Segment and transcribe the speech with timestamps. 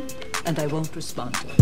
[0.00, 1.54] question, and I won't respond to it.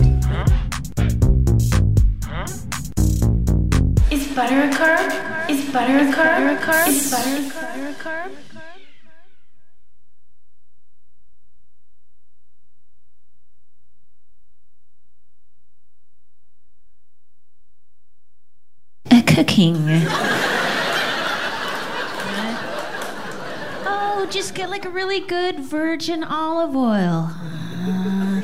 [4.10, 5.50] Is butter a carb?
[5.50, 6.88] Is butter a carb?
[6.88, 7.90] Is butter a carb?
[7.90, 8.30] a carb?
[19.10, 19.76] A cooking.
[23.86, 27.30] oh, just get like a really good virgin olive oil.
[27.86, 28.40] Uh,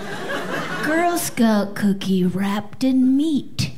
[0.85, 3.71] Girl Scout cookie wrapped in meat.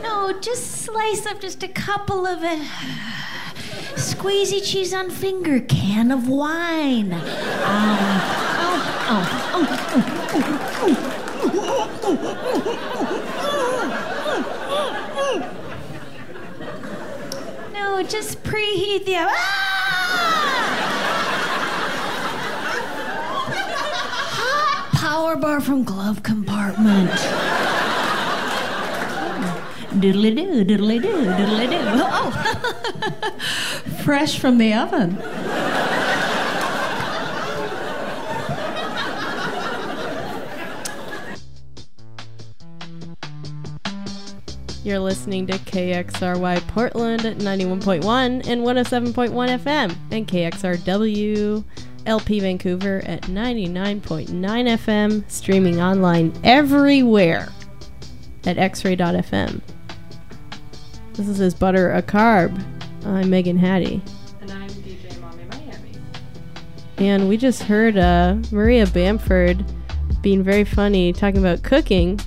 [0.00, 2.60] No, just slice up just a couple of it.
[3.96, 7.10] Squeezy cheese on finger, can of wine.
[18.08, 19.32] Just preheat the oven.
[24.38, 24.88] Hot ah!
[24.92, 27.10] power bar from glove compartment.
[30.00, 31.78] Diddly do, diddly do, diddly do.
[31.80, 32.32] Oh,
[33.04, 33.30] oh.
[34.04, 35.16] fresh from the oven.
[44.92, 51.64] You're listening to KXRY Portland at 91.1 and 107.1 FM and KXRW
[52.04, 57.48] LP Vancouver at 99.9 FM, streaming online everywhere
[58.44, 59.62] at xray.fm.
[61.14, 62.62] This is his Butter a Carb.
[63.06, 64.02] I'm Megan Hattie.
[64.42, 65.92] And I'm DJ Mommy Miami.
[66.98, 69.64] And we just heard uh, Maria Bamford
[70.20, 72.20] being very funny talking about cooking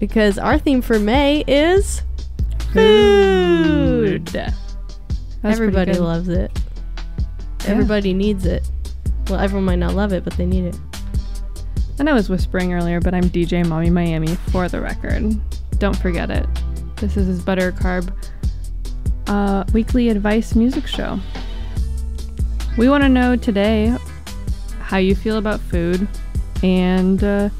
[0.00, 2.02] because our theme for May is
[2.72, 4.26] food.
[4.26, 4.56] That's
[5.44, 6.50] Everybody loves it.
[7.60, 7.70] Yeah.
[7.70, 8.68] Everybody needs it.
[9.28, 10.78] Well, everyone might not love it, but they need it.
[11.98, 15.38] And I was whispering earlier, but I'm DJ Mommy Miami for the record.
[15.78, 16.46] Don't forget it.
[16.96, 18.12] This is his Butter Carb
[19.26, 21.20] uh, weekly advice music show.
[22.76, 23.94] We want to know today
[24.80, 26.08] how you feel about food
[26.62, 27.50] and uh,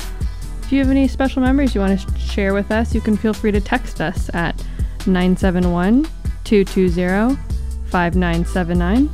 [0.71, 3.35] if you have any special memories you want to share with us, you can feel
[3.35, 4.57] free to text us at
[5.05, 6.05] 971
[6.45, 7.35] 220
[7.87, 9.11] 5979.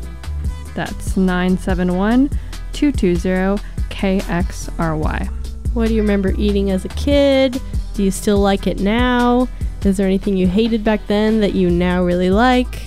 [0.74, 2.28] That's 971
[2.74, 5.28] 220 KXRY.
[5.72, 7.58] What do you remember eating as a kid?
[7.94, 9.48] Do you still like it now?
[9.82, 12.82] Is there anything you hated back then that you now really like?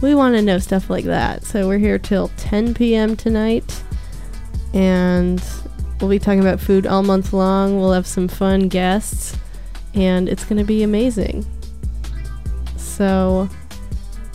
[0.00, 1.42] We want to know stuff like that.
[1.42, 3.16] So we're here till 10 p.m.
[3.16, 3.82] tonight.
[4.72, 5.42] And
[6.04, 7.80] we'll be talking about food all month long.
[7.80, 9.38] We'll have some fun guests.
[9.94, 11.46] And it's going to be amazing.
[12.76, 13.48] So,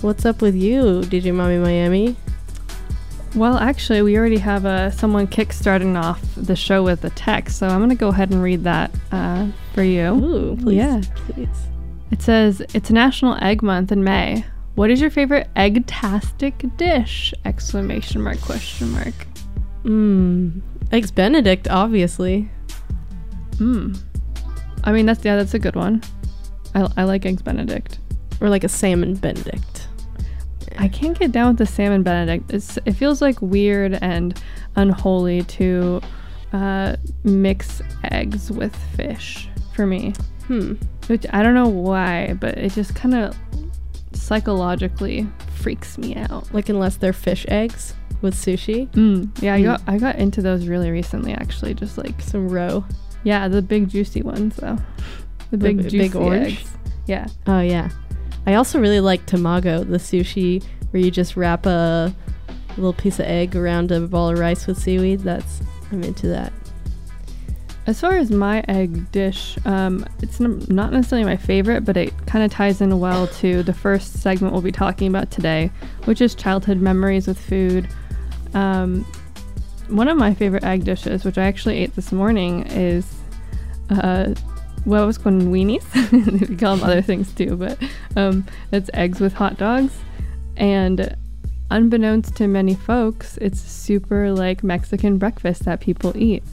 [0.02, 2.16] what's up with you, DJ Mommy Miami?
[3.36, 7.68] Well, actually, we already have uh, someone kickstarting off the show with a text, so
[7.68, 10.08] I'm going to go ahead and read that uh, for you.
[10.08, 10.78] Ooh, please.
[10.78, 11.02] Yeah.
[11.28, 11.68] Please.
[12.10, 14.44] It says, It's National Egg Month in May.
[14.74, 17.32] What is your favorite egg-tastic dish?
[17.46, 19.14] Exclamation mark, question mark.
[19.84, 20.62] Mmm.
[20.92, 22.50] Eggs Benedict, obviously.
[23.58, 23.98] Mmm.
[24.84, 26.02] I mean, that's, yeah, that's a good one.
[26.74, 28.00] I, I like Eggs Benedict.
[28.42, 29.88] Or like a salmon Benedict.
[30.78, 32.52] I can't get down with the salmon Benedict.
[32.52, 34.42] It's, it feels like weird and
[34.76, 36.02] unholy to
[36.54, 40.14] uh, mix eggs with fish for me.
[40.48, 40.76] Hmm.
[41.08, 43.36] Which I don't know why, but it just kind of
[44.14, 46.52] psychologically freaks me out.
[46.54, 48.88] Like unless they're fish eggs with sushi.
[48.92, 49.64] Mm, yeah, I Mm.
[49.64, 51.34] got I got into those really recently.
[51.34, 52.84] Actually, just like Some roe.
[53.24, 54.78] yeah, the big juicy ones though.
[55.52, 56.48] The The big b- juicy big orange?
[56.60, 56.72] eggs.
[57.08, 57.90] Yeah, Oh yeah.
[58.48, 62.14] I also really like tamago, the sushi where you just wrap a
[62.78, 65.20] little piece of egg around a ball of rice with seaweed.
[65.22, 65.62] That's
[65.92, 66.54] I'm into that.
[67.88, 72.14] As far as my egg dish, um, it's n- not necessarily my favorite, but it
[72.28, 75.72] kind of ties in well to the first segment we'll be talking about today,
[76.06, 77.88] which is childhood memories with food.
[78.54, 79.06] Um,
[79.88, 83.12] one of my favorite egg dishes, which I actually ate this morning, is
[83.90, 84.34] uh,
[84.84, 85.84] huevos con weenies.
[86.50, 87.78] we call them other things too, but
[88.16, 89.98] um, it's eggs with hot dogs.
[90.58, 91.16] And
[91.72, 96.44] unbeknownst to many folks, it's super like Mexican breakfast that people eat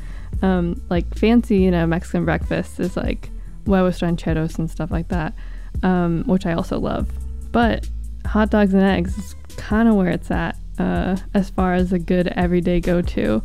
[0.42, 3.30] um, like fancy, you know, Mexican breakfast is like
[3.64, 5.34] huevos rancheros and stuff like that,
[5.82, 7.10] um, which I also love.
[7.52, 7.88] But
[8.26, 11.98] hot dogs and eggs is kind of where it's at uh, as far as a
[11.98, 13.42] good everyday go to.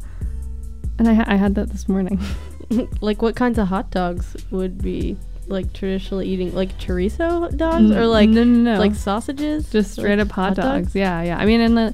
[0.99, 2.19] And I, ha- I had that this morning.
[3.01, 5.17] like what kinds of hot dogs would be
[5.47, 8.79] like traditionally eating like chorizo dogs or like no, no, no.
[8.79, 9.69] like sausages?
[9.69, 10.95] just straight Like up hot, dogs.
[10.95, 11.37] Yeah, yeah.
[11.37, 11.93] I mean, and the,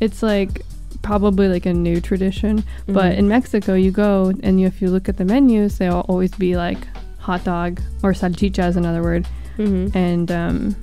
[0.00, 0.62] it's like
[1.00, 2.62] probably like a new tradition.
[2.86, 3.18] But Mhm.
[3.18, 6.56] in Mexico, you go and you, if you look at the menus, they'll always be
[6.56, 6.78] like
[7.18, 9.26] hot dog or salchicha is another word,
[9.56, 9.94] Mhm.
[9.94, 10.76] and um,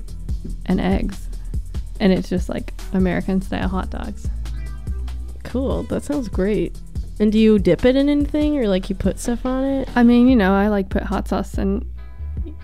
[0.66, 1.28] and eggs,
[2.00, 4.30] and it's just like American style hot dogs.
[5.44, 5.84] Cool.
[5.84, 6.78] That sounds great.
[7.20, 9.90] And do you dip it in anything or like you put stuff on it?
[9.96, 11.86] I mean, you know, I like put hot sauce and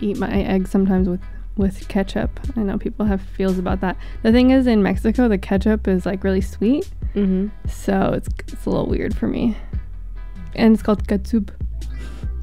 [0.02, 1.22] eat my eggs sometimes with
[1.58, 2.40] with ketchup.
[2.56, 3.98] I know people have feels about that.
[4.24, 7.50] The thing is, in Mexico, the ketchup is like really sweet, Mm-hmm.
[7.70, 9.56] so it's it's a little weird for me.
[10.56, 11.52] And it's called ketchup.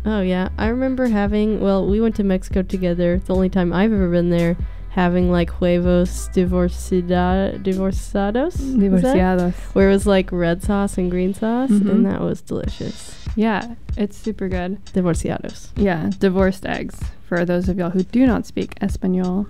[0.04, 1.60] Oh yeah, I remember having.
[1.60, 3.14] Well, we went to Mexico together.
[3.14, 4.56] It's the only time I've ever been there.
[4.90, 7.62] Having like huevos divorciados?
[7.62, 9.54] Divorciados.
[9.74, 11.90] where it was like red sauce and green sauce, Mhm.
[11.90, 13.14] and that was delicious.
[13.36, 14.78] Yeah, it's super good.
[14.94, 15.68] Divorciados.
[15.76, 16.98] Yeah, divorced eggs
[17.28, 19.46] for those of y'all who do not speak Espanol.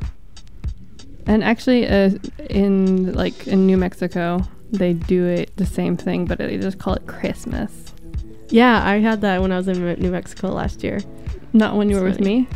[1.26, 2.10] And actually, uh,
[2.50, 4.42] in like in New Mexico,
[4.72, 7.94] they do it the same thing, but they just call it Christmas.
[8.50, 10.98] Yeah, I had that when I was in New Mexico last year.
[11.52, 12.46] Not when you were with me.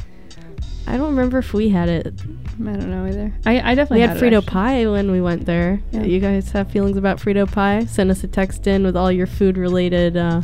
[0.86, 2.12] I don't remember if we had it.
[2.60, 3.32] I don't know either.
[3.46, 4.50] I, I definitely We had it, Frito actually.
[4.52, 5.80] pie when we went there.
[5.90, 6.02] Yeah.
[6.02, 7.84] You guys have feelings about Frito pie?
[7.86, 10.42] Send us a text in with all your food related uh,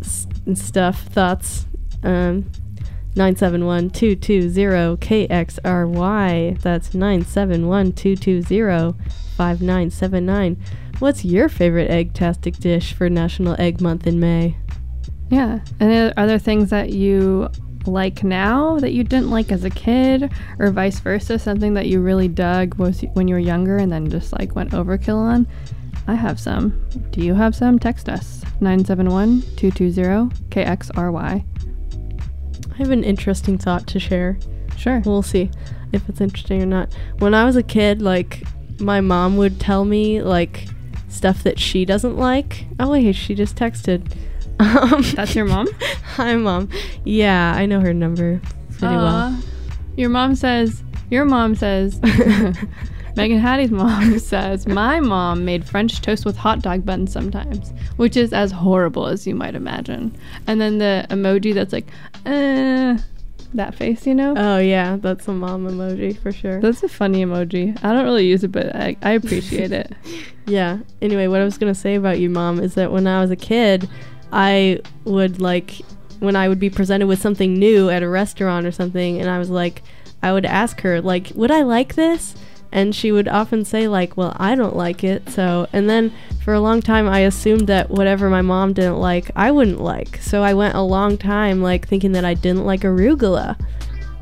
[0.00, 1.66] s- stuff, thoughts.
[2.02, 2.50] Um,
[3.16, 6.60] 971 220 KXRY.
[6.60, 8.94] That's 971 220
[9.36, 10.56] 5979.
[11.00, 14.56] What's your favorite egg-tastic dish for National Egg Month in May?
[15.30, 15.60] Yeah.
[15.80, 17.48] And are there things that you
[17.86, 21.38] like now that you didn't like as a kid, or vice versa?
[21.38, 24.72] Something that you really dug was when you were younger and then just like went
[24.72, 25.46] overkill on?
[26.06, 26.86] I have some.
[27.10, 27.78] Do you have some?
[27.78, 31.44] Text us 971 220 KXRY.
[32.72, 34.38] I have an interesting thought to share.
[34.76, 35.02] Sure.
[35.04, 35.50] We'll see
[35.92, 36.94] if it's interesting or not.
[37.18, 38.42] When I was a kid, like
[38.80, 40.66] my mom would tell me like
[41.08, 42.66] stuff that she doesn't like.
[42.78, 44.16] Oh wait, she just texted.
[44.60, 45.68] Um, That's your mom?
[46.16, 46.68] Hi, mom.
[47.04, 48.40] Yeah, I know her number
[48.78, 49.42] pretty well.
[49.96, 51.98] Your mom says, your mom says,
[53.16, 58.16] Megan Hattie's mom says, my mom made French toast with hot dog buns sometimes, which
[58.16, 60.14] is as horrible as you might imagine.
[60.46, 61.86] And then the emoji that's like,
[62.26, 62.98] uh,
[63.54, 64.34] that face, you know?
[64.36, 66.60] Oh yeah, that's a mom emoji for sure.
[66.60, 67.82] That's a funny emoji.
[67.82, 69.92] I don't really use it, but I, I appreciate it.
[70.46, 70.78] Yeah.
[71.02, 73.36] Anyway, what I was gonna say about you, mom, is that when I was a
[73.36, 73.88] kid,
[74.32, 75.80] I would like
[76.20, 79.38] when I would be presented with something new at a restaurant or something, and I
[79.38, 79.82] was like,
[80.22, 82.34] I would ask her like, would I like this?
[82.72, 85.28] And she would often say like, well, I don't like it.
[85.30, 86.12] So, and then
[86.44, 90.18] for a long time, I assumed that whatever my mom didn't like, I wouldn't like.
[90.18, 93.60] So I went a long time like thinking that I didn't like arugula,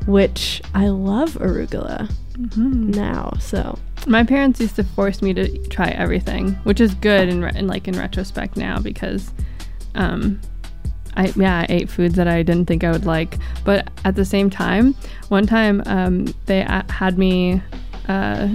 [0.07, 2.89] which I love arugula mm-hmm.
[2.91, 3.33] now.
[3.39, 7.51] So My parents used to force me to try everything, which is good in, re-
[7.53, 9.31] in like in retrospect now because,
[9.99, 10.39] um,
[11.15, 14.25] I yeah I ate foods that I didn't think I would like, but at the
[14.25, 14.95] same time,
[15.27, 17.61] one time um, they had me,
[18.07, 18.49] uh,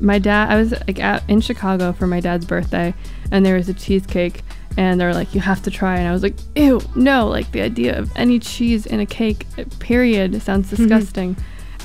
[0.00, 2.94] my dad I was like at, in Chicago for my dad's birthday,
[3.32, 4.42] and there was a cheesecake.
[4.78, 5.98] And they were like, you have to try.
[5.98, 7.28] And I was like, ew, no.
[7.28, 9.44] Like, the idea of any cheese in a cake,
[9.80, 11.36] period, sounds disgusting.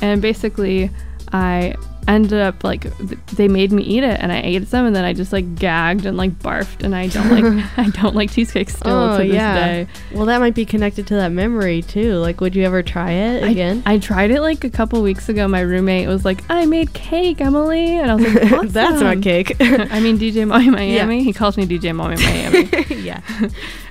[0.01, 0.89] and basically,
[1.33, 1.75] I
[2.07, 5.03] ended up like th- they made me eat it and I ate some and then
[5.03, 8.69] I just like gagged and like barfed and I don't like I don't like cheesecake
[8.69, 9.65] still Oh, to this yeah.
[9.83, 9.87] day.
[10.13, 12.13] Well, that might be connected to that memory too.
[12.15, 13.83] Like, would you ever try it again?
[13.85, 15.47] I, tried it like a couple weeks ago.
[15.47, 18.67] My roommate was like, "I made cake, Emily," and I was like, awesome.
[18.69, 19.55] That's not cake.
[19.59, 21.23] I mean, DJ Mommy Miami.
[21.23, 23.03] He calls me DJ Mommy Miami.
[23.03, 23.21] yeah.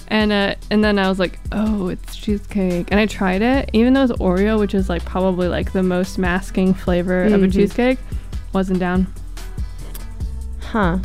[0.08, 3.70] And uh, and then I was like, "Oh, it's cheesecake," and I tried it.
[3.72, 7.38] Even though it's Oreo, which is like probably like the most masking flavor of a
[7.46, 7.52] Mhm.
[7.52, 7.98] cheesecake,
[8.52, 9.06] wasn't down.
[10.60, 10.98] Huh.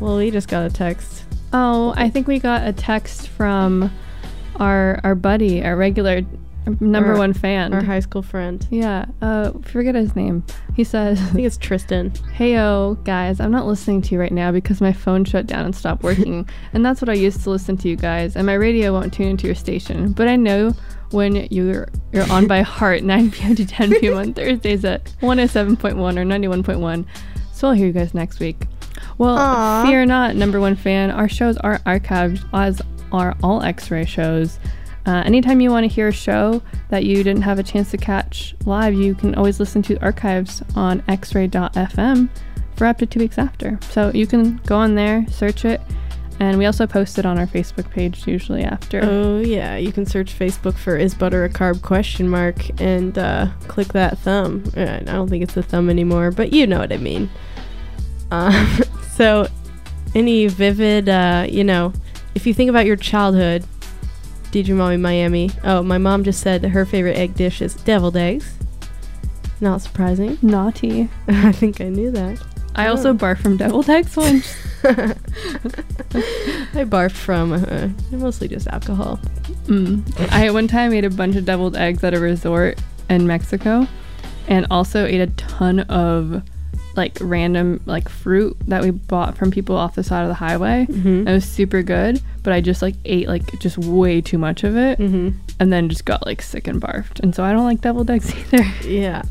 [0.00, 1.24] Well, we just got a text.
[1.52, 3.90] Oh, I think we got a text from
[4.56, 6.22] our our buddy, our regular
[6.80, 7.72] number one fan.
[7.74, 8.66] Our high school friend.
[8.70, 10.44] yeah, uh, forget his name.
[10.74, 12.10] He says, I think it's Tristan.
[12.36, 15.74] "Heyo, guys, I'm not listening to you right now because my phone shut down and
[15.74, 18.92] stopped working, and that's what I used to listen to you guys, and my radio
[18.92, 20.12] won't tune into your station.
[20.12, 20.72] But I know."
[21.10, 23.54] When you're you're on by heart 9 p.m.
[23.54, 24.16] to 10 p.m.
[24.16, 27.06] on Thursdays at 107.1 or 91.1,
[27.52, 28.56] so I'll hear you guys next week.
[29.18, 29.84] Well, Aw.
[29.84, 31.12] fear not, number one fan.
[31.12, 34.58] Our shows are archived, as are all X ray shows.
[35.06, 37.98] Uh, anytime you want to hear a show that you didn't have a chance to
[37.98, 42.28] catch live, you can always listen to archives on xray.fm
[42.76, 43.78] for up to two weeks after.
[43.90, 45.80] So you can go on there, search it.
[46.40, 49.00] And we also post it on our Facebook page usually after.
[49.04, 53.48] Oh yeah, you can search Facebook for "Is butter a carb?" question mark and uh,
[53.68, 54.64] click that thumb.
[54.76, 57.30] Uh, I don't think it's a thumb anymore, but you know what I mean.
[58.32, 58.66] Um,
[59.12, 59.46] so,
[60.16, 61.92] any vivid, uh, you know,
[62.34, 63.64] if you think about your childhood,
[64.54, 65.50] DJ Mommy Miami.
[65.64, 68.56] Oh, my mom just said that her favorite egg dish is deviled eggs.
[69.60, 70.38] Not surprising.
[70.42, 71.08] Naughty.
[71.26, 72.40] I think I knew that.
[72.76, 74.54] I also barf from deviled eggs once.
[74.84, 75.16] I
[76.84, 79.18] barfed from uh, mostly just alcohol.
[79.64, 80.30] Mm.
[80.30, 82.80] I one time ate a bunch of deviled eggs at a resort
[83.10, 83.88] in Mexico,
[84.46, 86.44] and also ate a ton of
[86.96, 90.86] like random like fruit that we bought from people off the side of the highway.
[90.88, 91.26] Mm-hmm.
[91.28, 94.76] It was super good, but I just like ate like just way too much of
[94.76, 95.36] it, Mm-hmm.
[95.60, 97.20] and then just got like sick and barfed.
[97.20, 98.64] And so I don't like deviled eggs either.
[98.86, 99.22] Yeah.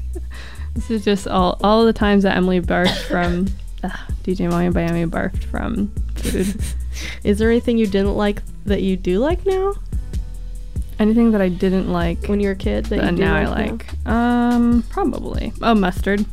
[0.74, 3.48] this is just all all the times that Emily barfed from.
[3.84, 3.89] Uh,
[4.24, 6.55] DJ Molly and Miami barfed from food.
[7.25, 9.74] Is there anything you didn't like that you do like now
[11.00, 13.51] Anything that I didn't like when you were a kid that, that now I now?
[13.51, 14.08] like.
[14.08, 15.51] Um, probably.
[15.62, 16.24] Oh, mustard.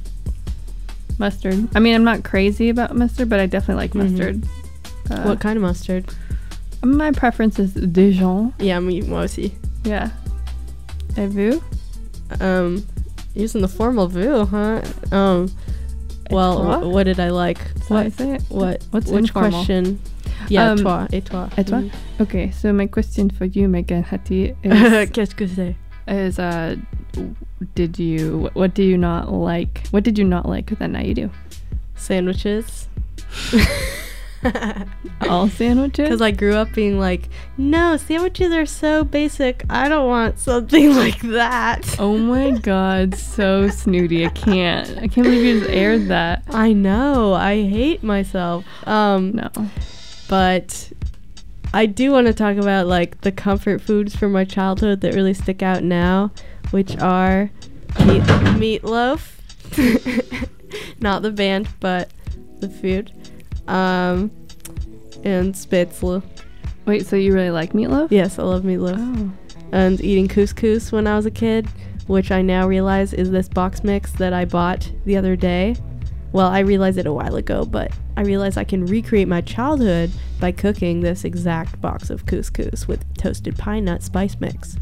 [1.21, 1.69] Mustard.
[1.77, 4.11] I mean, I'm not crazy about mustard, but I definitely like Mhm.
[4.11, 4.45] mustard.
[5.11, 6.05] Uh, What kind of mustard?
[6.83, 8.55] My preference is Dijon.
[8.59, 9.53] Yeah, me moi aussi.
[9.85, 10.09] Yeah.
[11.19, 11.62] Et vous?
[12.41, 12.83] Um,
[13.35, 14.81] using the formal view, huh?
[15.12, 15.50] Um,
[16.31, 16.89] well, toi?
[16.89, 17.59] what did I like?
[17.87, 18.43] So I say it.
[18.49, 18.83] What?
[18.93, 19.50] What's Which informal?
[19.50, 19.99] question?
[20.49, 21.49] Yeah, Um, toi, et toi.
[21.59, 21.81] et toi?
[21.83, 21.91] Mm.
[22.23, 25.75] Okay, so my question for you, Megan Hattie, is, Qu'est-ce que c'est?
[26.09, 26.77] is uh,
[27.75, 29.87] did you what do you not like?
[29.90, 31.31] What did you not like that now you do?
[31.97, 32.88] Sandwiches.
[35.29, 36.05] All sandwiches.
[36.09, 39.64] Because I grew up being like, no, sandwiches are so basic.
[39.69, 41.97] I don't want something like that.
[41.99, 44.25] Oh my god, so snooty.
[44.25, 44.88] I can't.
[44.97, 46.43] I can't believe you just aired that.
[46.49, 47.35] I know.
[47.35, 48.64] I hate myself.
[48.88, 49.50] Um, No.
[50.29, 50.90] but
[51.75, 55.35] I do want to talk about like the comfort foods from my childhood that really
[55.35, 56.33] stick out now,
[56.71, 57.50] which are
[58.07, 58.23] meat-
[58.83, 59.33] meatloaf,
[61.00, 62.11] not the band, but
[62.61, 63.12] the food,
[63.69, 64.31] um,
[65.25, 66.23] and spätzle.
[66.87, 68.09] Wait, so you really like meatloaf?
[68.11, 68.97] Yes, I love meatloaf.
[68.99, 69.33] Oh.
[69.73, 71.69] And eating couscous when I was a kid,
[72.07, 75.77] which I now realize is this box mix that I bought the other day.
[76.33, 80.11] Well, I realized it a while ago, but I realized I can recreate my childhood
[80.39, 84.77] by cooking this exact box of couscous with toasted pine nut spice mix.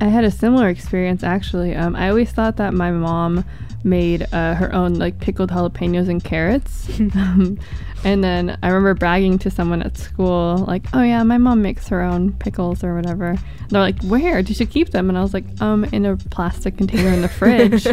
[0.00, 1.74] I had a similar experience actually.
[1.74, 3.44] Um, I always thought that my mom
[3.84, 6.88] made uh, her own like pickled jalapenos and carrots.
[7.14, 7.58] um,
[8.02, 11.88] and then I remember bragging to someone at school, like, "Oh yeah, my mom makes
[11.88, 14.42] her own pickles or whatever." And they're like, "Where?
[14.42, 17.20] Do you should keep them." And I was like, "Um, in a plastic container in
[17.20, 17.86] the fridge."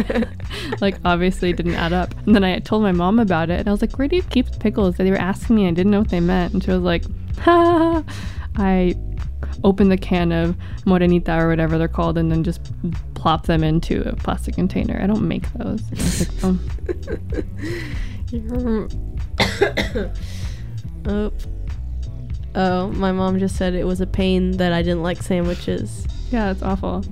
[0.80, 2.14] like obviously it didn't add up.
[2.26, 4.22] And then I told my mom about it, and I was like, "Where do you
[4.22, 6.70] keep the pickles?" They were asking me, I didn't know what they meant, and she
[6.70, 7.04] was like,
[7.40, 8.02] "Ha."
[8.56, 8.96] I
[9.64, 12.60] open the can of morenita or whatever they're called and then just
[13.14, 15.00] plop them into a plastic container.
[15.02, 15.82] I don't make those.
[15.90, 16.58] I was like,
[21.06, 21.28] oh.
[21.32, 21.32] oh.
[22.54, 26.06] Oh, my mom just said it was a pain that I didn't like sandwiches.
[26.30, 27.04] Yeah, it's awful.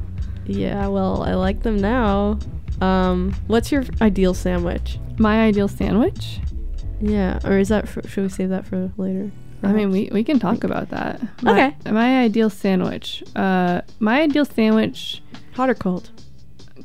[0.46, 2.38] Yeah, well, I like them now.
[2.80, 4.98] Um, what's your ideal sandwich?
[5.18, 6.40] My ideal sandwich?
[7.00, 9.30] Yeah, or is that for, should we save that for later?
[9.66, 11.20] I mean, we, we can talk about that.
[11.42, 11.90] My, Okay.
[11.90, 13.22] My ideal sandwich.
[13.34, 15.22] Uh, my ideal sandwich,
[15.54, 16.10] hot or cold?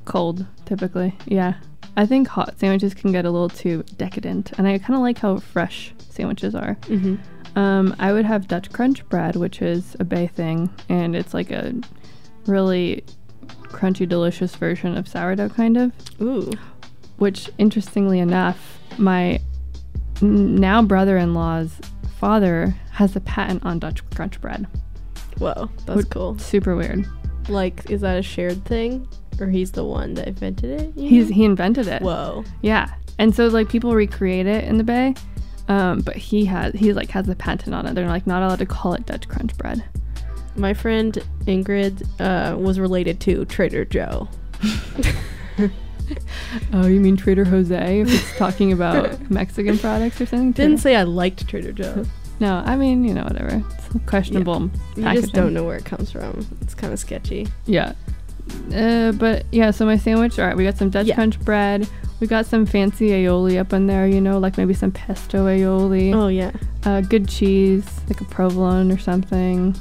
[0.05, 1.15] cold, typically.
[1.25, 1.55] Yeah.
[1.97, 5.17] I think hot sandwiches can get a little too decadent, and I kind of like
[5.19, 6.75] how fresh sandwiches are.
[6.83, 7.59] Mm-hmm.
[7.59, 11.51] Um, I would have Dutch Crunch bread, which is a bay thing, and it's like
[11.51, 11.73] a
[12.45, 13.03] really
[13.63, 15.91] crunchy, delicious version of sourdough, kind of.
[16.21, 16.49] Ooh.
[17.17, 19.39] Which, interestingly enough, my
[20.21, 21.79] now brother-in-law's
[22.21, 24.67] father has a patent on Dutch Crunch bread.
[25.39, 26.37] Whoa, that's Would- cool.
[26.37, 27.05] Super weird.
[27.49, 29.07] Like, is that a shared thing,
[29.39, 30.95] or he's the one that invented it?
[30.95, 31.35] you He's know?
[31.35, 32.01] he invented it.
[32.03, 32.43] Whoa.
[32.61, 35.15] Yeah, and so like people recreate it in the Bay,
[35.67, 37.95] um, but he has he like has a patent on it.
[37.95, 39.83] They're like not allowed to call it Dutch Crunch bread.
[40.55, 44.27] My friend Ingrid uh, was related to Trader Joe.
[46.73, 48.01] Oh, you mean Trader Jose?
[48.01, 50.51] If it's talking about Mexican products or something?
[50.51, 52.07] Didn't say I liked Trader Joe's.
[52.39, 53.63] No, I mean you know whatever.
[53.77, 54.63] It's questionable.
[54.95, 55.21] You packaging.
[55.21, 56.43] just don't know where it comes from.
[56.61, 57.47] It's kind of sketchy.
[57.67, 57.93] Yeah.
[58.73, 60.39] Uh, but yeah, so my sandwich.
[60.39, 61.13] All right, we got some Dutch Yeah.
[61.13, 61.87] Crunch bread.
[62.19, 64.07] We got some fancy aioli up in there.
[64.07, 66.15] You know, like maybe some pesto aioli.
[66.15, 66.49] Oh yeah.
[66.83, 69.75] Uh, good cheese, like a provolone or something.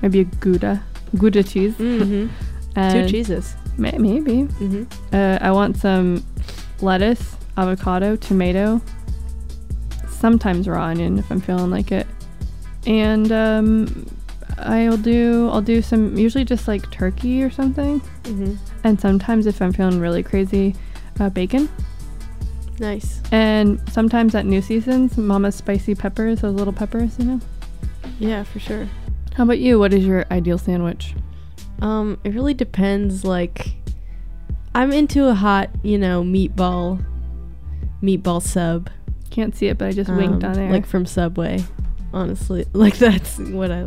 [0.00, 0.82] Maybe a Gouda,
[1.18, 1.74] Gouda cheese.
[1.74, 2.92] Mm-hmm.
[2.92, 3.54] Two cheeses.
[3.78, 4.44] May- maybe.
[4.44, 4.84] Mm-hmm.
[5.14, 6.24] Uh, I want some
[6.80, 8.80] lettuce, avocado, tomato,
[10.08, 12.06] sometimes raw onion if I'm feeling like it,
[12.86, 14.06] and um,
[14.58, 18.54] I'll do I'll do some usually just like turkey or something, Mm-hmm.
[18.84, 20.74] and sometimes if I'm feeling really crazy,
[21.20, 21.68] uh, bacon.
[22.78, 23.22] Nice.
[23.32, 27.40] And sometimes at New Seasons, Mama's spicy peppers, those little peppers, you know.
[28.18, 28.86] Yeah, for sure.
[29.34, 29.78] How about you?
[29.78, 31.14] What is your ideal sandwich?
[31.80, 33.24] Um, it really depends.
[33.24, 33.74] Like,
[34.74, 37.04] I'm into a hot, you know, meatball,
[38.02, 38.90] meatball sub.
[39.30, 40.70] Can't see it, but I just winked um, on air.
[40.70, 41.62] Like from Subway.
[42.12, 43.86] Honestly, like that's what I.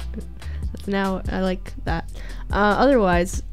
[0.74, 2.12] That's now I like that.
[2.52, 3.44] Uh, otherwise,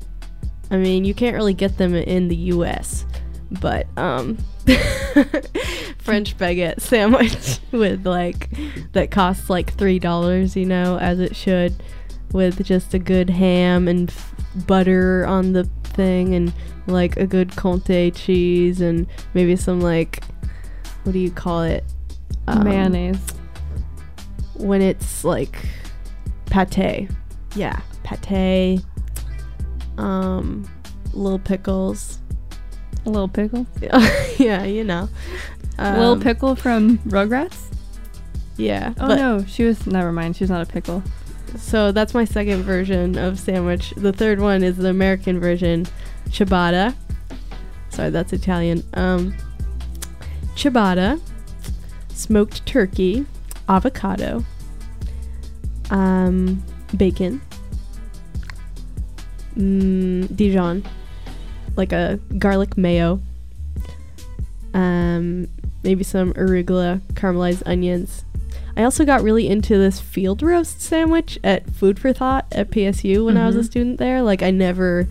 [0.70, 3.06] I mean, you can't really get them in the U.S.
[3.50, 4.36] But um,
[5.98, 8.50] French baguette sandwich with like
[8.92, 11.74] that costs like three dollars, you know, as it should,
[12.32, 14.34] with just a good ham and f-
[14.66, 16.52] butter on the thing and
[16.86, 20.22] like a good Comté cheese and maybe some like
[21.04, 21.84] what do you call it?
[22.48, 23.20] Um, mayonnaise.
[24.54, 25.66] when it's like
[26.46, 27.08] pate.
[27.54, 28.80] Yeah, pate.
[29.98, 30.68] Um,
[31.12, 32.18] little pickles.
[33.04, 33.66] A little pickle.
[34.38, 35.08] yeah, you know.
[35.78, 37.72] little Um, pickle from Rugrats.
[38.56, 38.94] Yeah.
[38.98, 39.86] Oh no, she was.
[39.86, 40.36] Never mind.
[40.36, 41.02] She's not a pickle.
[41.58, 43.92] So that's my second version of sandwich.
[43.96, 45.86] The third one is the American version,
[46.28, 46.94] ciabatta.
[47.88, 48.84] Sorry, that's Italian.
[48.94, 49.34] Um,
[50.54, 51.20] ciabatta,
[52.10, 53.24] smoked turkey,
[53.68, 54.44] avocado,
[55.90, 56.62] um,
[56.96, 57.40] bacon,
[59.56, 60.84] mm, Dijon,
[61.76, 63.20] like a garlic mayo,
[64.74, 65.48] um,
[65.82, 68.25] maybe some arugula, caramelized onions.
[68.76, 73.24] I also got really into this field roast sandwich at Food for Thought at PSU
[73.24, 73.64] when I was a Mhm.
[73.64, 74.22] student there.
[74.22, 75.08] Like I never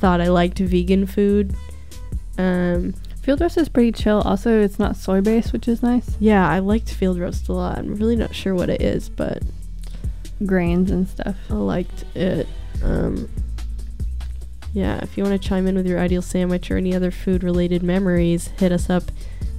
[0.00, 1.54] thought I liked vegan food.
[2.38, 4.20] Um, Field roast is pretty chill.
[4.20, 6.16] Also, it's not soy based, which is nice.
[6.20, 7.76] yeah, I liked field roast a lot.
[7.78, 9.42] I'm really not sure what it is, but
[10.44, 11.34] Grains and stuff.
[11.50, 12.46] I liked it.
[12.84, 13.28] Um,
[14.74, 17.42] yeah, if you want to chime in with your ideal sandwich or any other food
[17.42, 19.04] related memories, hit us up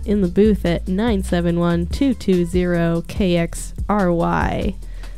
[0.08, 4.76] in the booth at 971 220 KXRY.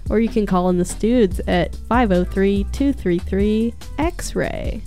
[0.09, 4.81] Or you can call in the Studs at 503 233 X Ray.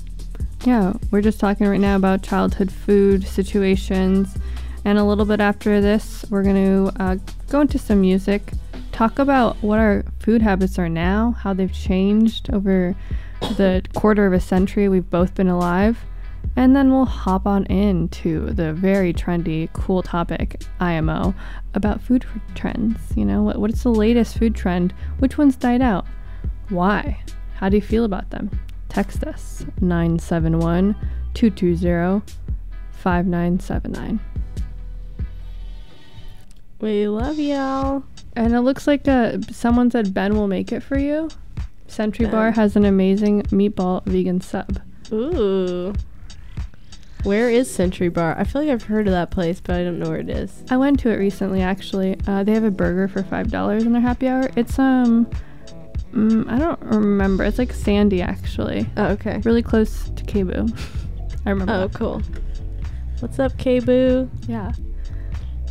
[0.64, 4.36] Yeah, we're just talking right now about childhood food situations.
[4.84, 7.16] And a little bit after this, we're going to uh,
[7.48, 8.52] go into some music,
[8.90, 12.96] talk about what our food habits are now, how they've changed over
[13.40, 15.98] the quarter of a century we've both been alive.
[16.56, 21.34] And then we'll hop on into the very trendy, cool topic, IMO,
[21.74, 22.98] about food trends.
[23.16, 24.92] You know, what, what's the latest food trend?
[25.18, 26.06] Which ones died out?
[26.68, 27.22] Why?
[27.54, 28.50] How do you feel about them?
[28.88, 30.94] Text us 971
[31.34, 32.22] 220
[32.92, 34.20] 5979.
[36.80, 38.02] We love y'all.
[38.34, 41.28] And it looks like uh, someone said Ben will make it for you.
[41.86, 42.32] Sentry Ben.
[42.32, 44.80] Bar has an amazing meatball vegan sub.
[45.12, 45.92] Ooh.
[47.24, 48.36] Where is Century Bar?
[48.36, 50.64] I feel like I've heard of that place, but I don't know where it is.
[50.70, 52.18] I went to it recently actually.
[52.26, 54.50] Uh, they have a burger for $5 in their happy hour.
[54.56, 55.26] It's, um,
[56.12, 57.44] mm, I don't remember.
[57.44, 58.88] It's like Sandy actually.
[58.96, 59.40] Oh, okay.
[59.44, 60.76] Really close to KBOO.
[61.46, 61.72] I remember.
[61.72, 61.94] Oh, that.
[61.94, 62.22] cool.
[63.20, 64.28] What's up, K-Boo?
[64.48, 64.72] Yeah.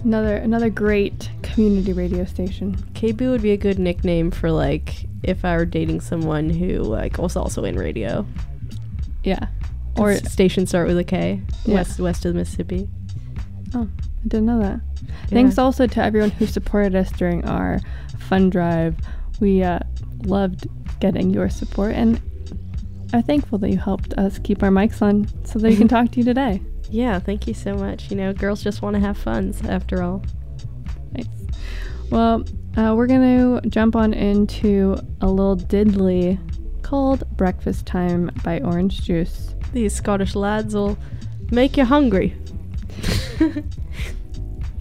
[0.05, 2.75] Another another great community radio station.
[2.93, 7.17] K-Boo would be a good nickname for, like, if I were dating someone who, like,
[7.17, 8.25] was also in radio.
[9.23, 9.47] Yeah.
[9.97, 11.41] Or station start with a K.
[11.65, 11.75] Yeah.
[11.75, 12.87] West west of the Mississippi.
[13.75, 14.79] Oh, I didn't know that.
[15.27, 17.79] Thanks also to everyone who supported us during our
[18.19, 18.97] fun drive.
[19.39, 19.79] We uh,
[20.23, 20.67] loved
[20.99, 22.21] getting your support and
[23.13, 26.11] are thankful that you helped us keep our mics on so that we can talk
[26.11, 26.61] to you today.
[26.89, 28.11] Yeah, thank you so much.
[28.11, 30.23] You know, girls just want to have funs after all.
[31.13, 31.27] Nice.
[32.09, 32.43] Well,
[32.77, 36.39] uh, we're going to jump on into a little diddly
[36.83, 39.55] called Breakfast Time by Orange Juice.
[39.73, 40.97] These Scottish lads will
[41.51, 42.35] make you hungry.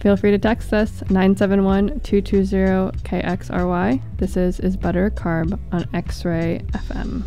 [0.01, 4.01] Feel free to text us 971 220 KXRY.
[4.17, 7.23] This is Is Butter Carb on X Ray FM.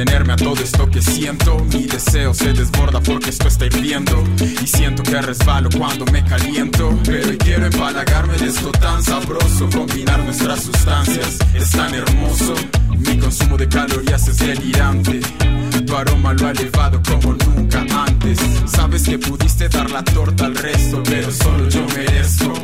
[0.00, 1.58] Abstenerme a todo esto que siento.
[1.72, 4.24] Mi deseo se desborda porque esto está hirviendo.
[4.62, 6.98] Y siento que resbalo cuando me caliento.
[7.04, 9.68] Pero quiero empalagarme de esto tan sabroso.
[9.70, 12.54] Combinar nuestras sustancias es tan hermoso.
[12.96, 15.20] Mi consumo de calorías es delirante.
[15.86, 18.38] Tu aroma lo ha elevado como nunca antes.
[18.66, 22.54] Sabes que pudiste dar la torta al resto, pero solo yo merezco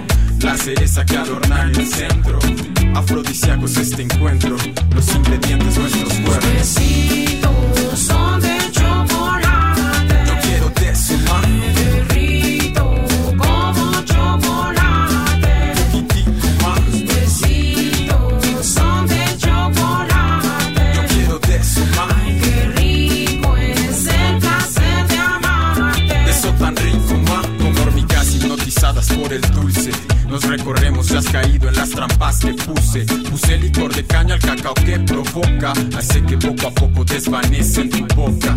[0.40, 2.38] la cereza que adornar el centro.
[2.96, 4.56] Afrodisíacos este encuentro,
[4.94, 8.15] los ingredientes nuestros cuerpos.
[30.36, 33.06] Nos recorremos, has caído en las trampas que puse.
[33.30, 35.72] Puse licor de caña al cacao que provoca.
[35.96, 38.54] Hace que poco a poco desvanece en tu boca.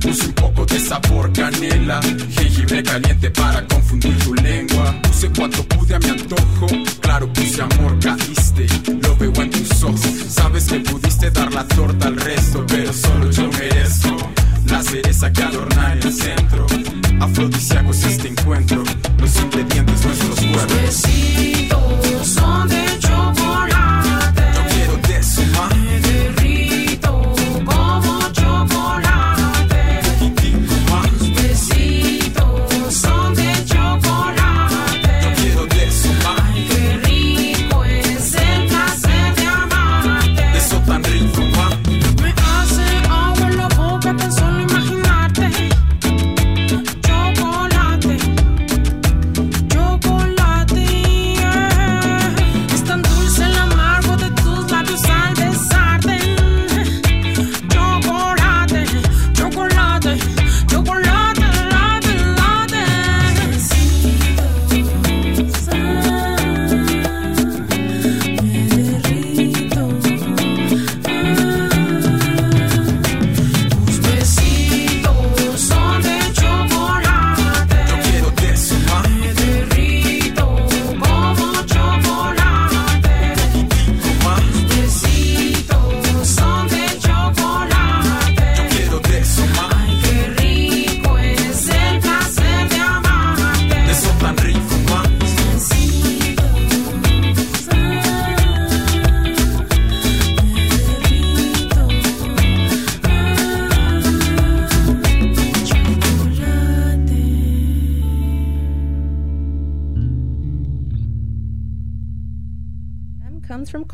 [0.00, 5.00] Puse un poco de sabor canela, jengibre caliente para confundir tu lengua.
[5.02, 6.66] Puse cuanto pude a mi antojo,
[6.98, 8.66] claro puse amor, caíste,
[9.00, 10.00] lo veo en tus ojos.
[10.30, 14.16] Sabes que pudiste dar la torta al resto, pero solo yo merezco
[14.66, 16.66] la cereza que adorna el centro.
[17.20, 18.82] Afrodisíacos este encuentro,
[19.18, 20.76] los ingredientes nuestros cuerpos.
[20.82, 23.89] Besitos son de chocolate.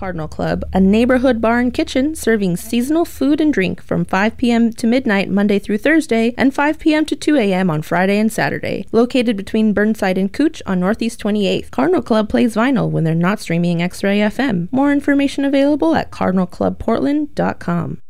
[0.07, 4.73] Cardinal Club, a neighborhood bar and kitchen serving seasonal food and drink from 5 p.m.
[4.75, 7.05] to midnight Monday through Thursday and 5 p.m.
[7.07, 7.69] to 2 a.m.
[7.71, 8.87] on Friday and Saturday.
[8.93, 13.41] Located between Burnside and Couch on Northeast 28th, Cardinal Club plays vinyl when they're not
[13.41, 14.69] streaming X-Ray FM.
[14.71, 18.01] More information available at cardinalclubportland.com.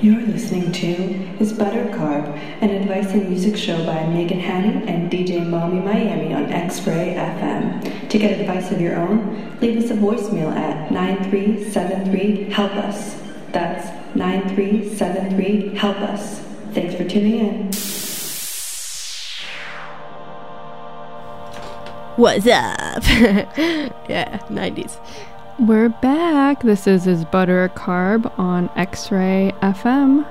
[0.00, 2.28] You're listening to Is Butter Carb,
[2.60, 7.85] an advice and music show by Megan Hannon and DJ Mommy Miami on X-Ray FM.
[8.10, 13.20] To get advice of your own, leave us a voicemail at 9373 Help Us.
[13.50, 16.38] That's 9373 Help Us.
[16.72, 17.72] Thanks for tuning in.
[22.16, 23.02] What's up?
[24.08, 24.98] yeah, 90s.
[25.58, 26.62] We're back.
[26.62, 30.24] This is Is Butter a Carb on X Ray FM.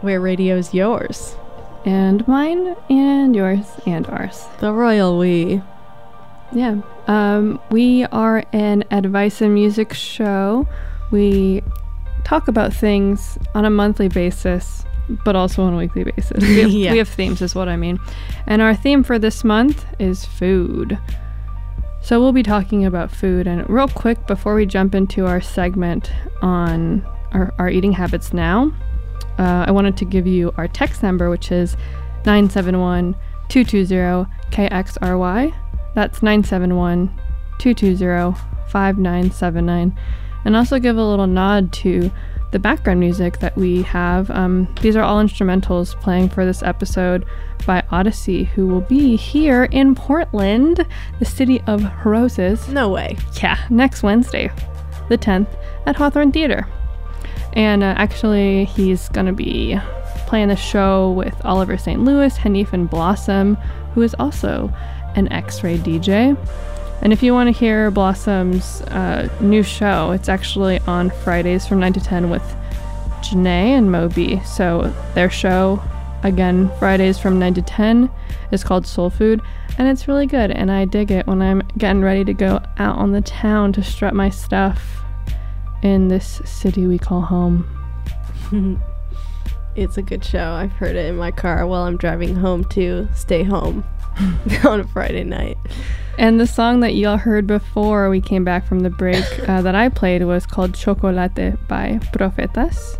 [0.00, 1.36] Where radio's yours.
[1.84, 4.46] And mine, and yours, and ours.
[4.58, 5.62] The royal we.
[6.52, 6.80] Yeah.
[7.06, 10.66] Um, we are an advice and music show.
[11.10, 11.62] We
[12.24, 14.84] talk about things on a monthly basis,
[15.24, 16.42] but also on a weekly basis.
[16.42, 16.92] We have, Yeah.
[16.92, 17.98] we have themes, is what I mean.
[18.46, 20.98] And our theme for this month is food.
[22.00, 23.46] So we'll be talking about food.
[23.46, 26.10] And real quick, before we jump into our segment
[26.42, 28.72] on our, our eating habits now,
[29.38, 31.76] uh, I wanted to give you our text number, which is
[32.24, 33.14] 971
[33.48, 35.54] 220 KXRY.
[35.98, 37.08] That's 971
[37.58, 39.98] 220 5979.
[40.44, 42.12] And also give a little nod to
[42.52, 44.30] the background music that we have.
[44.30, 47.26] Um, these are all instrumentals playing for this episode
[47.66, 50.86] by Odyssey, who will be here in Portland,
[51.18, 52.68] the city of roses.
[52.68, 53.16] No way.
[53.42, 54.52] Yeah, next Wednesday,
[55.08, 55.48] the 10th,
[55.84, 56.64] at Hawthorne Theater.
[57.54, 59.76] And uh, actually, he's going to be
[60.28, 62.04] playing the show with Oliver St.
[62.04, 63.56] Louis, Hanif and Blossom,
[63.94, 64.72] who is also
[65.14, 66.36] an X ray DJ.
[67.00, 71.78] And if you want to hear Blossom's uh, new show, it's actually on Fridays from
[71.78, 72.42] 9 to 10 with
[73.22, 74.40] Janae and Moby.
[74.40, 75.80] So their show,
[76.24, 78.10] again, Fridays from 9 to 10,
[78.50, 79.40] is called Soul Food.
[79.78, 80.50] And it's really good.
[80.50, 83.82] And I dig it when I'm getting ready to go out on the town to
[83.82, 85.02] strut my stuff
[85.84, 87.66] in this city we call home.
[89.76, 90.54] It's a good show.
[90.54, 93.84] I've heard it in my car while I'm driving home to stay home
[94.64, 95.56] on a Friday night.
[96.18, 99.74] And the song that y'all heard before we came back from the break uh, that
[99.74, 101.14] I played was called Chocolate
[101.68, 102.98] by Profetas.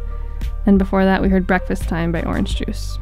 [0.66, 2.98] And before that, we heard Breakfast Time by Orange Juice.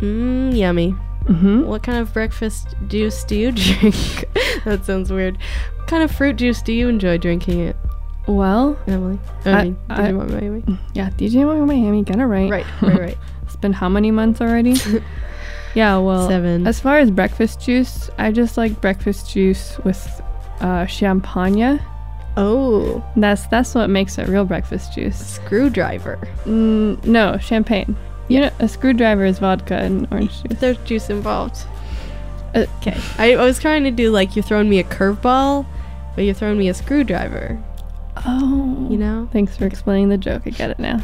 [0.00, 0.94] Mmm, yummy.
[1.24, 1.64] Mm-hmm.
[1.66, 4.24] What kind of breakfast juice do you drink?
[4.64, 5.38] that sounds weird.
[5.76, 7.76] What kind of fruit juice do you enjoy drinking it,
[8.26, 9.18] Well, Emily?
[9.44, 10.64] I, I- mean, did I- you want Miami?
[10.94, 12.50] yeah, DJ Miami, get it right.
[12.50, 13.18] Right, right, right.
[13.42, 14.76] It's been how many months already?
[15.74, 16.66] Yeah, well, Seven.
[16.66, 20.20] as far as breakfast juice, I just like breakfast juice with
[20.60, 21.80] uh, champagne.
[22.36, 25.16] Oh, That's that's what makes it real breakfast juice.
[25.18, 26.16] screwdriver.
[26.44, 27.96] Mm, no, champagne.
[28.28, 30.58] You know, a screwdriver is vodka and orange juice.
[30.60, 31.58] There's juice involved.
[32.54, 32.96] Okay.
[33.18, 35.66] I, I was trying to do like you're throwing me a curveball,
[36.14, 37.60] but you're throwing me a screwdriver.
[38.26, 39.28] Oh, You know?
[39.32, 40.42] Thanks for explaining the joke.
[40.46, 41.00] I get it now.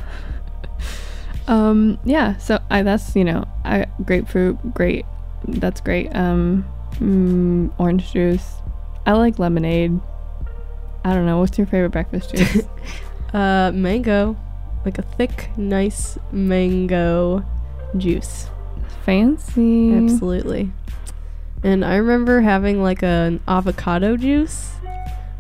[1.49, 2.37] Um, yeah.
[2.39, 5.05] So I that's you know I grapefruit great.
[5.47, 6.15] That's great.
[6.15, 8.55] Um, mm, orange juice.
[9.07, 10.01] I like lemonade.
[11.05, 11.39] I don't know.
[11.39, 12.67] What's your favorite breakfast juice?
[13.35, 14.35] Uh, mango,
[14.87, 17.45] like a thick, nice mango
[17.99, 18.49] juice.
[19.05, 19.93] Fancy.
[19.93, 20.73] Absolutely.
[21.63, 24.71] And I remember having like an avocado juice,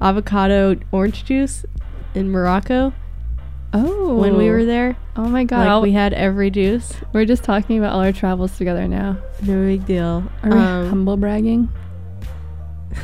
[0.00, 1.64] avocado orange juice
[2.14, 2.92] in Morocco
[3.72, 4.96] Oh, when we were there.
[5.16, 5.66] Oh my god.
[5.66, 6.94] Like we had every juice.
[7.12, 9.18] we're just talking about all our travels together now.
[9.42, 10.24] No big deal.
[10.42, 11.68] Are we Um, humble bragging?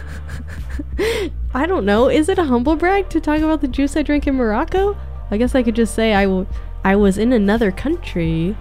[1.54, 2.08] I don't know.
[2.08, 4.96] Is it a humble brag to talk about the juice I drank in Morocco?
[5.30, 6.46] I guess I could just say I, w-
[6.84, 8.56] I was in another country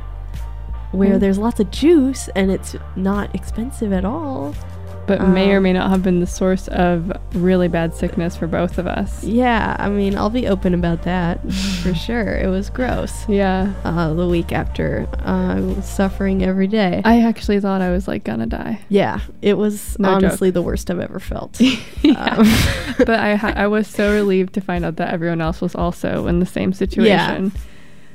[0.91, 1.19] where Mm.
[1.21, 4.53] there's lots of juice and it's not expensive at all.
[5.07, 8.47] But may or um, may not have been the source of really bad sickness for
[8.47, 9.23] both of us.
[9.23, 11.41] Yeah, I mean, I'll be open about that
[11.83, 12.37] for sure.
[12.37, 13.27] It was gross.
[13.27, 13.73] Yeah.
[13.83, 17.01] Uh, the week after, uh, I was suffering every day.
[17.03, 18.79] I actually thought I was like gonna die.
[18.89, 20.15] yeah, it was No joke.
[20.23, 21.59] honestly the worst I've ever felt.
[22.03, 22.45] Um,
[22.97, 26.27] but I ha- I was so relieved to find out that everyone else was also
[26.27, 27.45] in the same situation.
[27.45, 27.61] Yeah.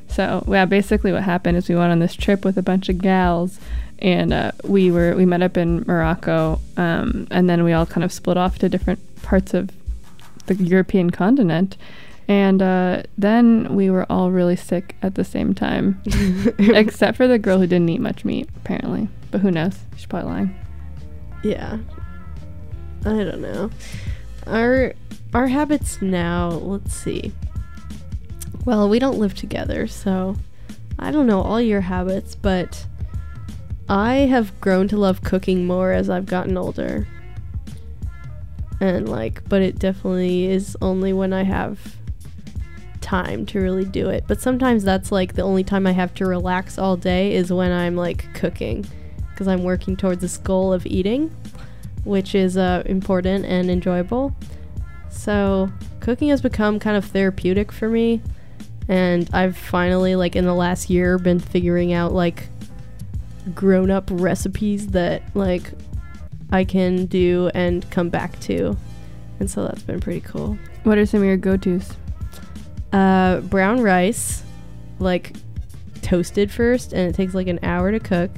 [0.09, 2.99] So yeah, basically what happened is we went on this trip with a bunch of
[2.99, 3.59] gals,
[3.99, 8.05] and uh, we were we met up in Morocco, um, and then we all kind
[8.05, 9.71] of split off to different parts of
[10.47, 11.77] the European continent.
[12.29, 16.03] And uh, then we were all really sick at the same time,
[16.59, 19.09] except for the girl who didn't eat much meat, apparently.
[19.31, 19.79] But who knows?
[19.95, 20.55] She's probably lying.
[21.45, 21.79] Yeah.
[23.05, 23.71] I don't know.
[24.49, 24.95] Our
[25.35, 27.33] our habits now, let's see.
[28.65, 30.37] Well, we don't live together, so
[30.99, 32.87] I don't know all your habits, but
[33.89, 37.07] I have grown to love cooking more as I've gotten older.
[38.81, 41.97] And like, but it definitely is only when I have
[43.01, 44.25] time to really do it.
[44.27, 47.73] But sometimes that's like the only time I have to relax all day is when
[47.73, 48.85] I'm like cooking
[49.31, 51.31] because I'm working towards this goal of eating
[52.07, 54.35] which is uh, important and enjoyable.
[55.11, 55.71] So,
[56.01, 58.23] cooking has become kind of therapeutic for me,
[58.89, 62.49] and I've finally, like, in the last year, been figuring out like
[63.55, 65.73] grown up recipes that like
[66.51, 68.77] I can do and come back to,
[69.41, 70.59] and so that's been pretty cool.
[70.85, 71.97] What are some of your go-tos?
[72.93, 74.43] Uh, brown rice,
[74.99, 75.37] like
[76.03, 78.31] toasted first, and it takes like an hour to cook.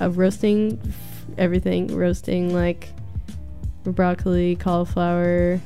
[0.00, 2.88] Uh, roasting f- everything, roasting like
[3.84, 5.60] broccoli, cauliflower,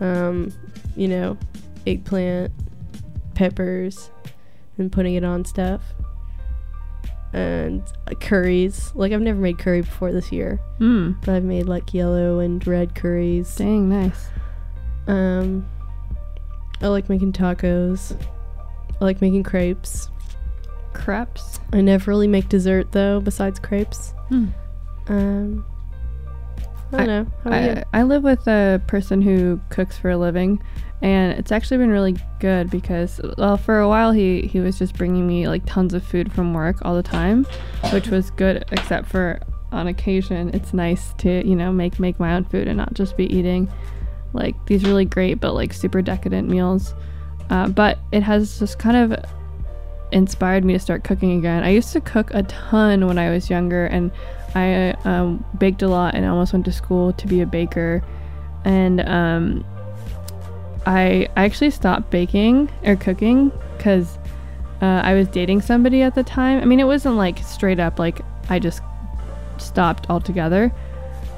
[0.00, 0.52] um,
[0.96, 1.38] you know,
[1.86, 2.52] eggplant,
[3.34, 4.10] peppers,
[4.78, 5.82] and putting it on stuff.
[7.32, 7.82] And
[8.20, 8.90] curries.
[8.94, 11.16] Like I've never made curry before this year, Mm.
[11.24, 13.54] but I've made like yellow and red curries.
[13.56, 14.28] Dang, nice.
[15.06, 15.64] Um,
[16.82, 18.16] I like making tacos.
[19.00, 20.10] I like making crepes.
[20.92, 21.60] Crepes.
[21.72, 24.12] I never really make dessert though, besides crepes.
[24.28, 24.46] Hmm.
[25.06, 25.64] Um,
[26.92, 27.26] I don't know.
[27.44, 27.84] How about?
[27.92, 30.60] I, I live with a person who cooks for a living,
[31.02, 34.94] and it's actually been really good because, well, for a while he he was just
[34.96, 37.46] bringing me like tons of food from work all the time,
[37.92, 38.64] which was good.
[38.70, 39.40] Except for
[39.72, 43.16] on occasion, it's nice to you know make make my own food and not just
[43.16, 43.70] be eating
[44.32, 46.94] like these really great but like super decadent meals.
[47.48, 49.24] Uh, but it has just kind of
[50.12, 51.64] inspired me to start cooking again.
[51.64, 54.10] I used to cook a ton when I was younger, and
[54.54, 58.02] I um, baked a lot and almost went to school to be a baker.
[58.64, 59.64] And um,
[60.90, 64.18] I I actually stopped baking or cooking because
[64.82, 66.60] uh, I was dating somebody at the time.
[66.60, 68.82] I mean, it wasn't like straight up like I just
[69.58, 70.72] stopped altogether,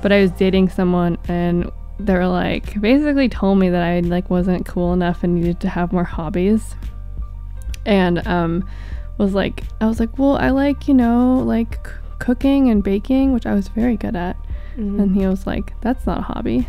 [0.00, 4.30] but I was dating someone and they were like basically told me that I like
[4.30, 6.74] wasn't cool enough and needed to have more hobbies.
[7.84, 8.66] And um
[9.18, 13.34] was like I was like, "Well, I like, you know, like c- cooking and baking,
[13.34, 14.36] which I was very good at."
[14.76, 15.00] Mm-hmm.
[15.00, 16.66] And he was like, "That's not a hobby."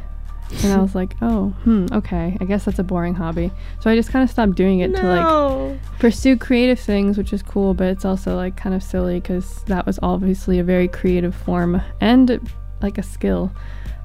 [0.63, 2.37] And I was like, "Oh, hmm, okay.
[2.39, 5.03] I guess that's a boring hobby." So I just kind of stopped doing it to
[5.05, 9.63] like pursue creative things, which is cool, but it's also like kind of silly because
[9.65, 12.39] that was obviously a very creative form and
[12.81, 13.51] like a skill.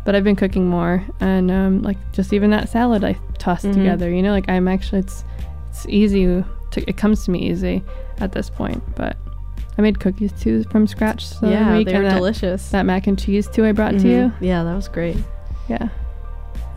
[0.04, 3.74] But I've been cooking more, and um, like just even that salad I tossed Mhm.
[3.74, 5.24] together, you know, like I'm actually it's
[5.70, 6.44] it's easy to
[6.88, 7.82] it comes to me easy
[8.20, 8.82] at this point.
[8.96, 9.16] But
[9.76, 11.38] I made cookies too from scratch.
[11.40, 12.70] The yeah, week, they were that, delicious.
[12.70, 14.04] That mac and cheese too, I brought to Mhm.
[14.10, 14.32] you.
[14.40, 15.16] Yeah, that was great.
[15.68, 15.88] Yeah.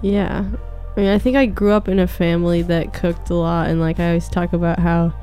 [0.02, 0.46] Yeah.
[0.96, 3.80] I mean, I think I grew up in a family that cooked a lot, and
[3.80, 5.14] like I always talk about how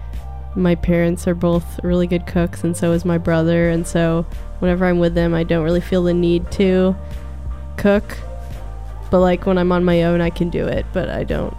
[0.57, 4.25] my parents are both really good cooks, and so is my brother, and so
[4.61, 6.97] whenever I'm with them, I don't really feel the need to
[7.77, 8.19] cook.
[9.11, 11.57] But like when I'm on my own, I can do it, but I don't.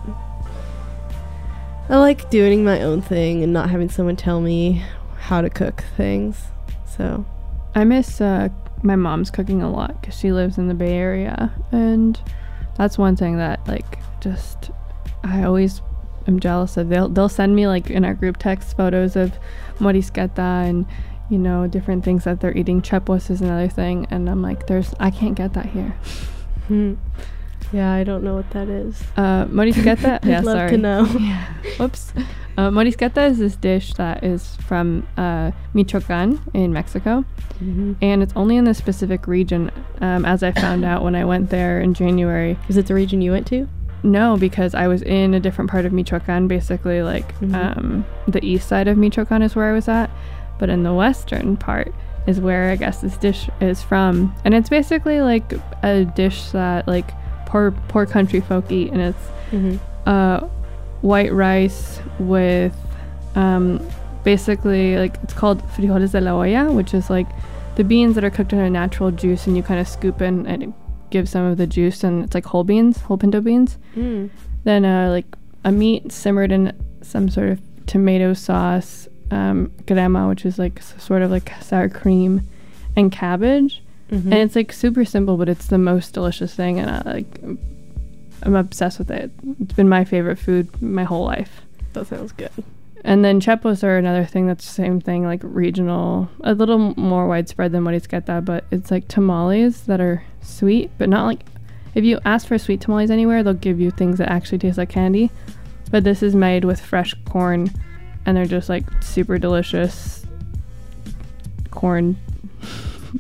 [1.87, 4.83] I like doing my own thing and not having someone tell me
[5.17, 6.45] how to cook things.
[6.85, 7.25] So,
[7.73, 8.49] I miss uh,
[8.83, 12.19] my mom's cooking a lot because she lives in the Bay Area, and
[12.79, 14.71] that's one thing that like just
[15.21, 15.81] I always
[16.27, 16.87] am jealous of.
[16.87, 19.37] They'll they'll send me like in our group text photos of
[19.79, 20.85] morisqueta and
[21.29, 22.81] you know different things that they're eating.
[22.81, 25.93] Chepos is another thing, and I'm like, there's I can't get that here.
[26.67, 26.93] Hmm.
[27.71, 29.01] Yeah, I don't know what that is.
[29.17, 30.19] Uh, morisqueta.
[30.23, 30.71] I'd yeah, love sorry.
[30.71, 31.05] to know.
[31.19, 31.45] Yeah.
[31.77, 32.13] Whoops.
[32.57, 37.23] Uh, morisqueta is this dish that is from uh, Michoacan in Mexico,
[37.63, 37.95] Mhm.
[38.01, 39.71] and it's only in this specific region.
[40.01, 42.57] Um, as I found out when I went there in January.
[42.67, 43.67] Is it the region you went to?
[44.03, 47.53] No, because I was in a different part of Michoacan, basically like Mhm.
[47.77, 50.09] um, the east side of Michoacan is where I was at,
[50.57, 51.93] but in the western part
[52.27, 55.53] is where I guess this dish is from, and it's basically like
[55.83, 57.11] a dish that like
[57.49, 59.77] poor poor country folk eat, and it's Mm-hmm.
[60.05, 60.39] uh,
[61.01, 62.75] white rice with
[63.35, 63.81] um,
[64.23, 67.27] basically like it's called frijoles de la olla, which is like
[67.77, 70.45] the beans that are cooked in a natural juice, and you kind of scoop in
[70.45, 70.69] and it
[71.09, 73.77] gives some of the juice, and it's like whole beans, whole pinto beans.
[73.95, 74.29] Mm.
[74.65, 75.25] Then uh, like
[75.63, 81.23] a meat simmered in some sort of tomato sauce, um, crema, which is like sort
[81.23, 82.41] of like sour cream,
[82.95, 83.81] and cabbage.
[84.11, 84.25] Mhm.
[84.25, 87.41] And it's like super simple, but it's the most delicious thing, and I like
[88.43, 89.31] I'm obsessed with it.
[89.61, 91.61] It's been my favorite food my whole life.
[91.93, 92.51] that sounds good.
[93.03, 97.27] And then chepos are another thing that's the same thing, like regional, a little more
[97.27, 101.39] widespread than morisqueta, but it's like tamales that are sweet, but not like
[101.95, 104.89] if you ask for sweet tamales anywhere, they'll give you things that actually taste like
[104.89, 105.31] candy.
[105.91, 107.69] But this is made with fresh corn,
[108.25, 110.25] and they're just like super delicious
[111.71, 112.17] corn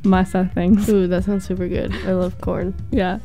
[0.03, 0.89] masa things.
[0.89, 1.93] Ooh, that sounds super good.
[2.05, 2.75] I love corn.
[2.91, 3.19] Yeah.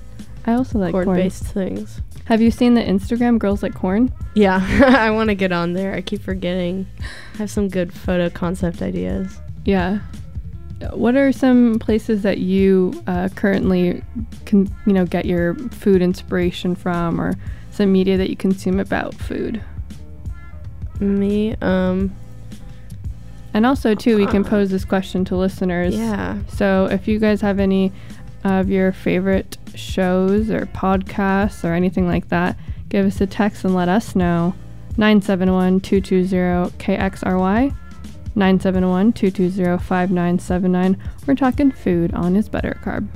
[0.47, 1.07] I also like corn.
[1.07, 2.01] Corn-based things.
[2.27, 4.13] Have you seen the Instagram girls like corn?
[4.35, 4.61] Yeah,
[4.99, 5.95] I want to get on there.
[5.95, 6.87] I keep forgetting.
[7.35, 9.41] I have some good photo concept ideas.
[9.65, 10.01] Yeah.
[10.93, 14.03] What are some places that you uh, currently
[14.45, 17.35] can, you know, get your food inspiration from, or
[17.71, 19.63] some media that you consume about food?
[21.01, 22.15] Me, um,
[23.55, 25.95] And also, too, we can pose this question to listeners.
[25.97, 26.39] yeah.
[26.49, 27.93] So, if you guys have any
[28.43, 33.75] of your favorite shows or podcasts or anything like that, give us a text and
[33.75, 34.55] let us know.
[34.97, 37.75] 971 220 KXRY.
[38.37, 40.97] 971 220 5979.
[41.27, 43.07] We're talking food on Is Butter Carb.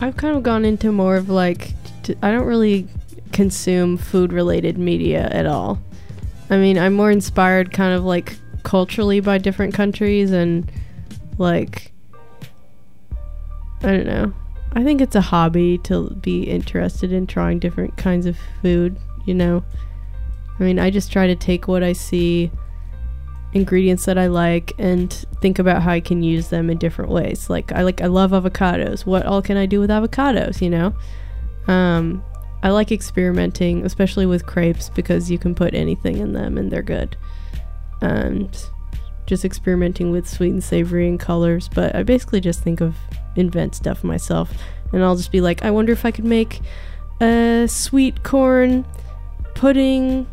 [0.00, 1.72] I've kind of gone into more of like,
[2.02, 2.88] t- I don't really
[3.32, 5.80] consume food related media at all.
[6.50, 10.70] I mean, I'm more inspired kind of like culturally by different countries and
[11.38, 11.92] like,
[13.82, 14.34] I don't know.
[14.72, 19.34] I think it's a hobby to be interested in trying different kinds of food, you
[19.34, 19.64] know?
[20.58, 22.50] I mean, I just try to take what I see,
[23.52, 27.48] ingredients that I like, and think about how I can use them in different ways.
[27.48, 29.06] Like, I like, I love avocados.
[29.06, 30.92] What all can I do with avocados, you know?
[31.72, 32.24] Um,
[32.64, 36.82] I like experimenting, especially with crepes, because you can put anything in them and they're
[36.82, 37.16] good.
[38.00, 38.56] And
[39.26, 41.68] just experimenting with sweet and savory and colors.
[41.68, 42.96] But I basically just think of
[43.34, 44.52] invent stuff myself.
[44.92, 46.60] And I'll just be like, I wonder if I could make
[47.20, 48.84] a sweet corn
[49.54, 50.26] pudding.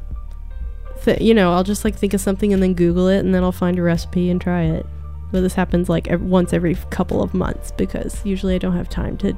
[1.04, 3.44] Th- you know, I'll just like think of something and then Google it, and then
[3.44, 4.86] I'll find a recipe and try it.
[5.32, 8.90] But this happens like ev- once every couple of months because usually I don't have
[8.90, 9.36] time to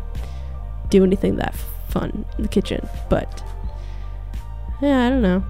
[0.90, 1.56] do anything that
[1.90, 2.88] fun in the kitchen.
[3.10, 3.42] But
[4.82, 5.44] Yeah, I don't know.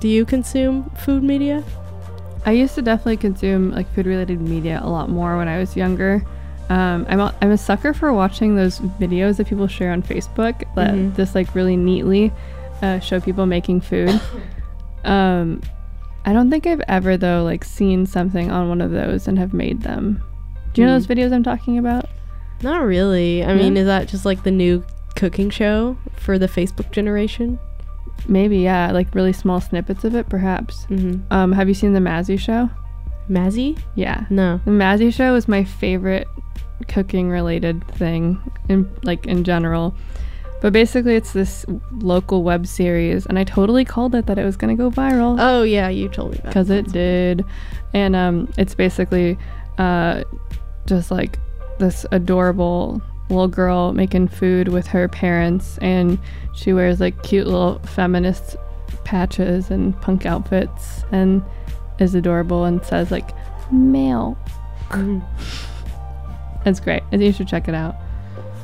[0.00, 1.62] Do you consume food media?
[2.46, 5.76] I used to definitely consume like food related media a lot more when I was
[5.76, 6.22] younger.
[6.70, 10.62] Um, I'm a, I'm a sucker for watching those videos that people share on Facebook
[10.76, 11.16] that Mhm.
[11.16, 12.32] just like really neatly
[12.80, 14.18] uh, show people making food.
[15.04, 15.60] um,
[16.24, 19.52] I don't think I've ever though like seen something on one of those and have
[19.52, 20.22] made them.
[20.72, 21.06] Do you know Mm.
[21.06, 22.06] those videos I'm talking about?
[22.62, 23.42] Not really.
[23.44, 23.54] I Yeah?
[23.62, 24.84] mean, is that just like the new
[25.16, 27.58] cooking show for the Facebook generation?
[28.28, 30.86] Maybe yeah, like really small snippets of it, perhaps.
[30.86, 31.32] Mm-hmm.
[31.32, 32.70] Um, have you seen the Mazzy Show?
[33.28, 33.78] Mazzy?
[33.94, 34.26] Yeah.
[34.30, 34.60] No.
[34.64, 36.26] The Mazzy Show is my favorite
[36.88, 39.94] cooking related thing in like in general.
[40.60, 44.56] But basically it's this local web series and I totally called it that it was
[44.56, 46.52] going to go viral Oh yeah, you told me that.
[46.52, 47.44] cuz it did.
[47.94, 49.38] And um it's basically
[49.78, 50.24] uh
[50.86, 51.38] just like
[51.78, 53.00] this adorable
[53.30, 56.18] little girl making food with her parents and
[56.54, 58.56] she wears like cute little feminist
[59.04, 61.42] patches and punk outfits and
[61.98, 63.30] is adorable and says like
[63.72, 64.36] male
[64.90, 65.22] Mhm.
[66.66, 67.02] it's great.
[67.06, 67.94] I think you should check it out.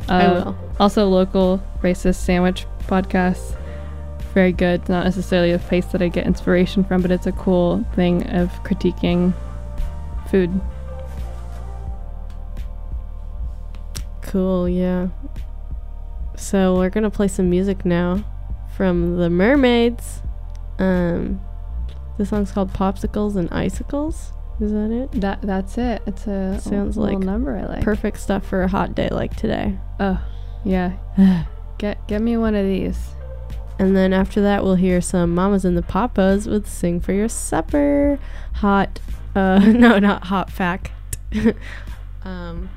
[0.08, 0.56] Uh, I will.
[0.80, 3.56] Also, local racist sandwich podcast.
[4.34, 4.80] Very good.
[4.80, 8.28] It's not necessarily a place that I get inspiration from, but it's a cool thing
[8.30, 9.32] of critiquing
[10.30, 10.60] food.
[14.26, 15.08] Cool, yeah.
[16.36, 18.24] So we're gonna play some music now
[18.76, 20.22] from the Murmaids.
[20.78, 21.40] Um,
[22.18, 25.20] the song's called "Popsicles and Icicles." Is that it?
[25.20, 26.02] That that's it.
[26.06, 27.84] It's a Sounds little like number I like.
[27.84, 29.78] Perfect stuff for a hot day like today.
[30.00, 30.22] Oh,
[30.64, 30.96] yeah.
[31.78, 32.98] get get me one of these.
[33.78, 37.28] And then after that, we'll hear some Mamas and the Papas with "Sing for Your
[37.28, 38.18] Supper."
[38.54, 38.98] Hot,
[39.34, 40.90] uh, no, not hot fact.
[42.24, 42.70] um,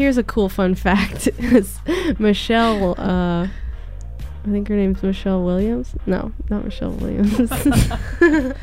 [0.00, 1.28] here's a cool fun fact:
[2.18, 5.94] Michelle, uh, I think her name's Michelle Williams.
[6.06, 7.50] No, not Michelle Williams.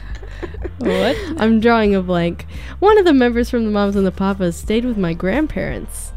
[0.80, 1.16] What?
[1.38, 2.46] I'm drawing a blank.
[2.80, 6.12] One of the members from the Moms and the Papas stayed with my grandparents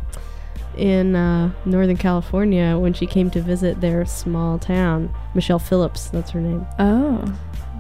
[0.77, 5.13] in uh, Northern California when she came to visit their small town.
[5.35, 6.67] Michelle Phillips, that's her name.
[6.79, 7.35] Oh,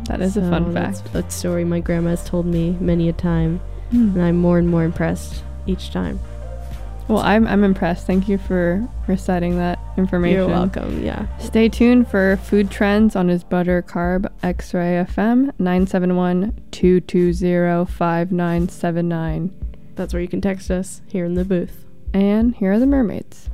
[0.06, 1.14] that is a So fun that's fact.
[1.14, 3.60] A story my grandma has told me many a time,
[3.90, 4.12] Hmm.
[4.14, 6.18] and I'm more and more impressed each time.
[7.10, 8.06] Well, I'm I'm impressed.
[8.06, 10.38] Thank you for reciting that information.
[10.38, 11.02] You're welcome.
[11.02, 11.26] Yeah.
[11.38, 19.54] Stay tuned for food trends on Is Butter Carb X Ray FM 971 220 5979.
[19.96, 21.84] That's where you can text us here in the booth.
[22.14, 23.48] And here are the Murmaids.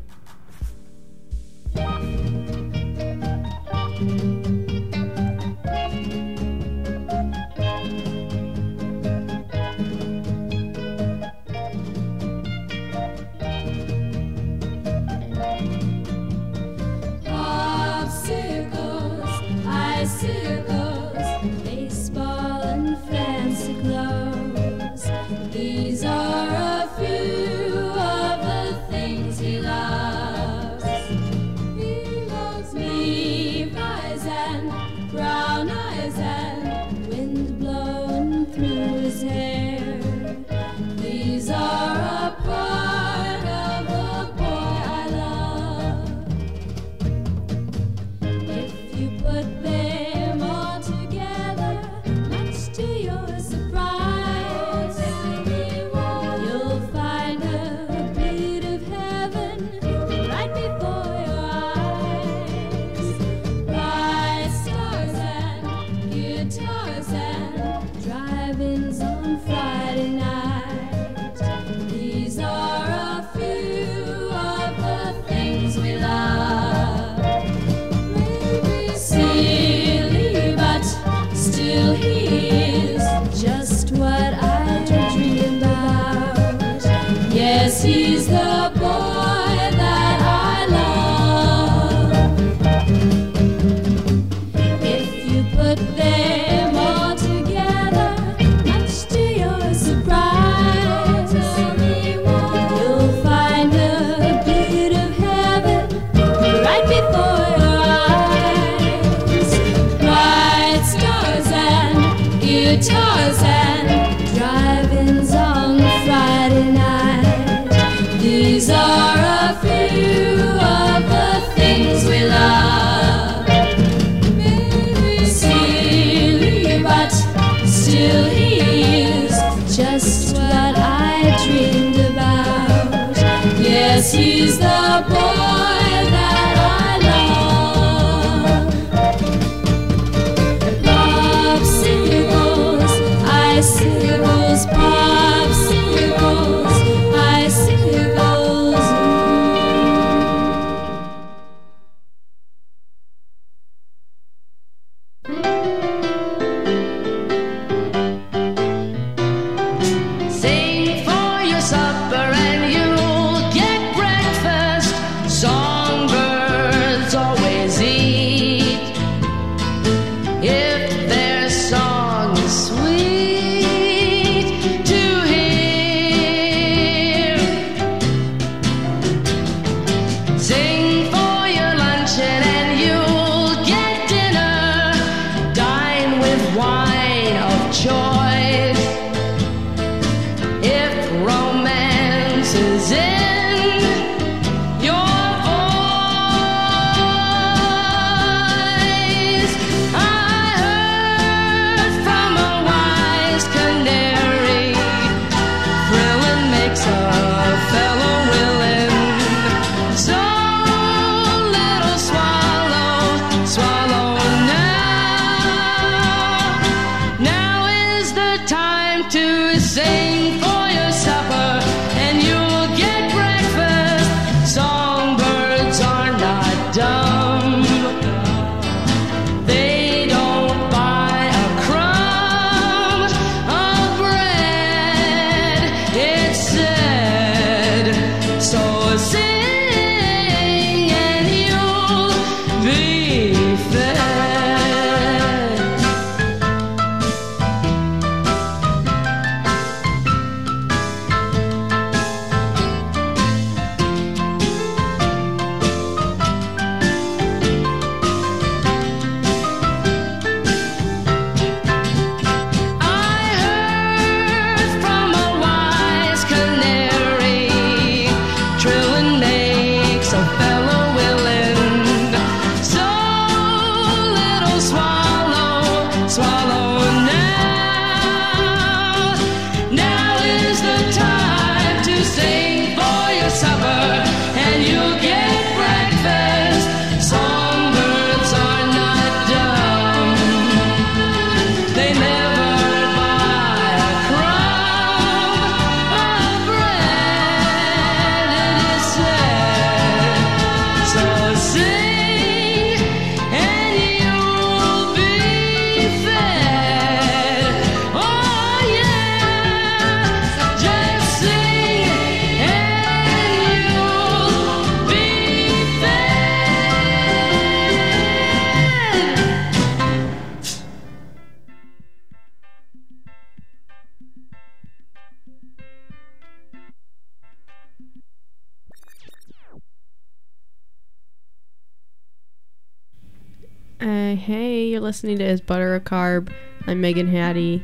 [334.86, 336.32] Listening to Is Butter a Carb?
[336.68, 337.60] I'm Megan Hattie.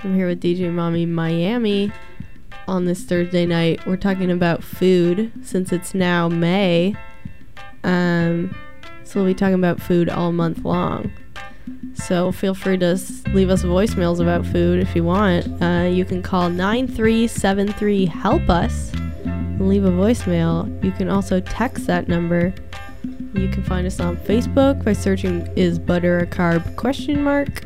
[0.00, 1.92] I'm here with DJ Mommy Miami
[2.66, 3.86] on this Thursday night.
[3.86, 6.96] We're talking about food since it's now May.
[7.84, 8.52] Um,
[9.04, 11.12] so we'll be talking about food all month long.
[11.94, 12.98] So feel free to
[13.32, 15.62] leave us voicemails about food if you want.
[15.62, 18.92] Uh, you can call 9373 Help Us
[19.24, 20.84] and leave a voicemail.
[20.84, 22.52] You can also text that number.
[23.36, 27.64] You can find us on Facebook by searching "Is butter a carb?" question mark.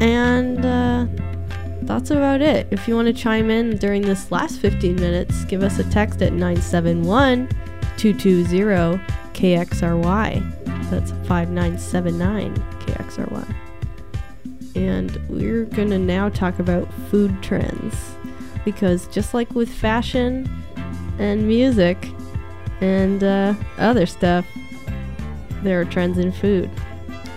[0.00, 1.06] And uh,
[1.82, 2.66] that's about it.
[2.70, 6.20] If you want to chime in during this last 15 minutes, give us a text
[6.22, 7.48] at 971
[7.96, 9.02] 220
[9.34, 10.90] KXRY.
[10.90, 13.54] That's 5979 KXRY.
[14.74, 17.94] And we're going to now talk about food trends.
[18.64, 20.50] Because just like with fashion
[21.18, 22.08] and music
[22.80, 24.46] and uh, other stuff,
[25.62, 26.70] there are trends in food.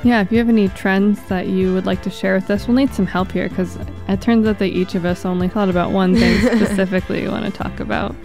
[0.03, 2.77] Yeah, if you have any trends that you would like to share with us, we'll
[2.77, 3.77] need some help here because
[4.07, 7.45] it turns out that each of us only thought about one thing specifically we want
[7.45, 8.15] to talk about.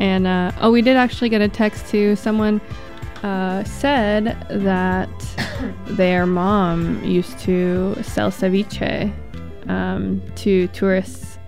[0.00, 2.60] And uh, oh, we did actually get a text to someone
[3.22, 5.08] uh, said that
[5.86, 9.12] their mom used to sell ceviche
[9.68, 11.38] um, to tourists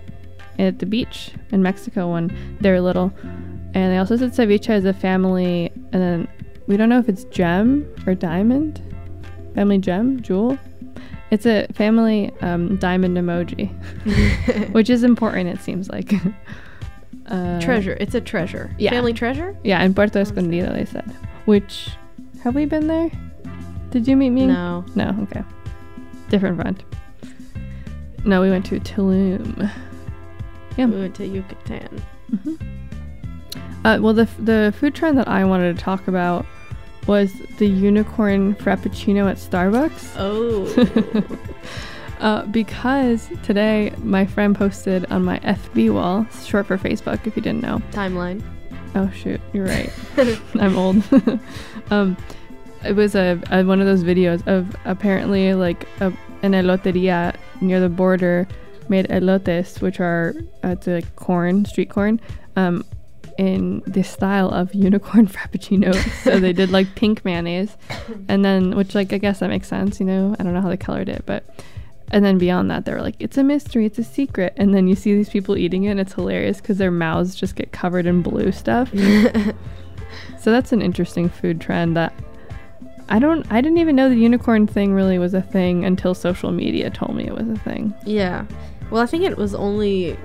[0.59, 3.11] at the beach in Mexico when they're little.
[3.73, 6.27] And they also said ceviche is a family, and then
[6.67, 8.81] we don't know if it's gem or diamond.
[9.55, 10.57] Family gem, jewel.
[11.29, 13.71] It's a family um, diamond emoji,
[14.71, 16.13] which is important, it seems like.
[17.27, 17.95] uh, treasure.
[17.99, 18.75] It's a treasure.
[18.77, 18.91] yeah.
[18.91, 19.55] Family treasure?
[19.63, 21.09] Yeah, in Puerto Escondido, they said.
[21.45, 21.91] Which,
[22.43, 23.09] have we been there?
[23.91, 24.47] Did you meet me?
[24.47, 24.83] No.
[24.95, 25.43] No, okay.
[26.29, 26.83] Different friend.
[28.25, 29.71] No, we went to Tulum.
[30.77, 30.85] Yeah.
[30.85, 32.01] We went to Yucatan.
[33.83, 36.45] Uh, well, the, the food trend that I wanted to talk about
[37.07, 40.13] was the unicorn frappuccino at Starbucks.
[40.17, 41.37] Oh.
[42.19, 47.41] uh, because today my friend posted on my FB wall, short for Facebook if you
[47.41, 47.81] didn't know.
[47.91, 48.43] Timeline.
[48.93, 49.91] Oh shoot, you're right.
[50.59, 51.03] I'm old.
[51.91, 52.17] um,
[52.83, 56.07] it was a, a one of those videos of apparently like a,
[56.43, 58.47] an eloteria near the border
[58.89, 62.19] made elotes, which are uh, it's like corn, street corn,
[62.57, 62.83] um,
[63.37, 65.93] in the style of unicorn frappuccino.
[66.23, 67.75] so they did like pink mayonnaise,
[68.27, 69.99] and then which like I guess that makes sense.
[69.99, 71.43] You know, I don't know how they colored it, but.
[72.13, 74.51] And then beyond that, they were like, it's a mystery, it's a secret.
[74.57, 77.55] And then you see these people eating it, and it's hilarious because their mouths just
[77.55, 78.91] get covered in blue stuff.
[80.37, 82.13] so that's an interesting food trend that
[83.07, 86.51] I don't, I didn't even know the unicorn thing really was a thing until social
[86.51, 87.93] media told me it was a thing.
[88.05, 88.45] Yeah.
[88.89, 90.17] Well, I think it was only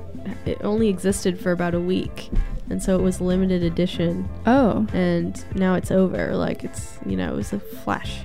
[0.44, 2.30] it only existed for about a week,
[2.70, 4.28] and so it was limited edition.
[4.46, 4.86] Oh.
[4.92, 6.34] And now it's over.
[6.34, 8.20] Like it's you know it was a flash,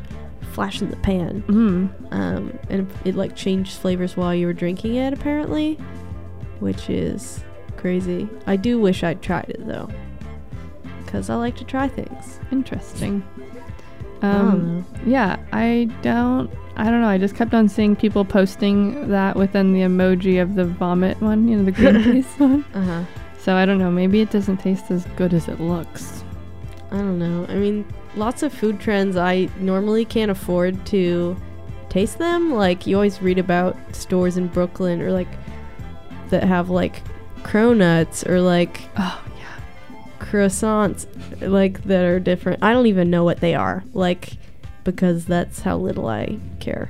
[0.54, 1.44] flash in the pan.
[1.44, 2.14] Mm.
[2.14, 5.76] Um, and it, it like changed flavors while you were drinking it apparently,
[6.60, 7.44] which is
[7.78, 8.30] crazy.
[8.48, 9.89] I do wish I'd tried it though,
[11.06, 12.39] because I like to try things.
[12.52, 13.24] Interesting.
[14.22, 16.50] I Um, yeah, I don't.
[16.78, 17.08] I don't know.
[17.10, 21.48] I just kept on seeing people posting that within the emoji of the vomit one,
[21.48, 22.66] you know, the Greenpeace one.
[22.74, 23.20] Uh huh.
[23.42, 23.89] So I don't know.
[23.89, 26.24] Maybe it doesn't taste as good as it looks.
[26.92, 27.46] I don't know.
[27.50, 27.86] I mean,
[28.16, 31.36] lots of food trends I normally can't afford to
[31.89, 32.54] taste them.
[32.54, 35.28] Like you always read about stores in Brooklyn or like
[36.30, 37.02] that have like
[37.44, 39.60] cronuts or like oh yeah
[40.20, 41.08] croissants
[41.42, 42.62] like that are different.
[42.64, 43.84] I don't even know what they are.
[43.94, 44.34] Like
[44.84, 46.89] because that's how little I care.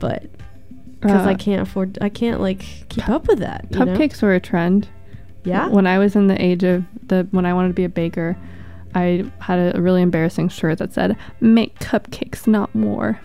[0.00, 0.24] But
[1.00, 3.66] because I Uh, can't afford, I can't like keep up with that.
[3.70, 3.86] you know?
[3.96, 4.88] Cupcakes were a trend.
[5.44, 5.68] Yeah?
[5.68, 8.36] When I was in the age of the when I wanted to be a baker,
[8.94, 13.20] I had a really embarrassing shirt that said "Make cupcakes, not more."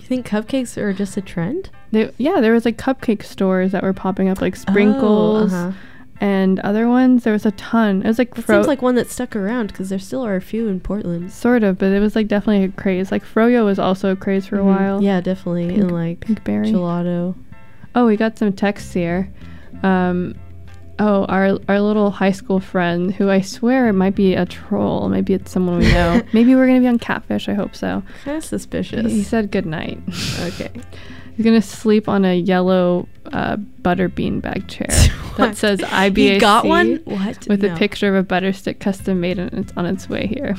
[0.00, 1.70] You think cupcakes are just a trend?
[1.92, 5.72] They, yeah, there was like cupcake stores that were popping up, like sprinkles uh-huh.
[6.20, 7.24] and other ones.
[7.24, 8.02] There was a ton.
[8.02, 10.36] It was like It fro- seems like one that stuck around because there still are
[10.36, 11.30] a few in Portland.
[11.32, 13.10] sort of, but it was like definitely a craze.
[13.12, 14.60] Like froyo was also a craze for Mhm.
[14.60, 15.02] a while.
[15.02, 15.68] Yeah, definitely.
[15.68, 16.72] Pink- and like Pinkberry.
[16.72, 17.34] gelato.
[17.94, 19.30] Oh, we got some texts here.
[19.82, 20.34] Um,
[21.00, 25.08] oh, our our little high school friend, who I swear it might be a troll.
[25.08, 26.22] Maybe it's someone we know.
[26.32, 27.48] Maybe we're gonna be on Catfish.
[27.48, 28.02] I hope so.
[28.24, 29.10] Kind of suspicious.
[29.10, 29.98] He said good night.
[30.40, 30.70] okay.
[31.36, 34.88] He's gonna sleep on a yellow uh, butter bean bag chair
[35.38, 36.16] that says IBAC.
[36.16, 36.96] He got one?
[37.04, 37.48] What?
[37.48, 37.72] With No.
[37.74, 40.54] a picture of a butter stick custom made and it's on its way here.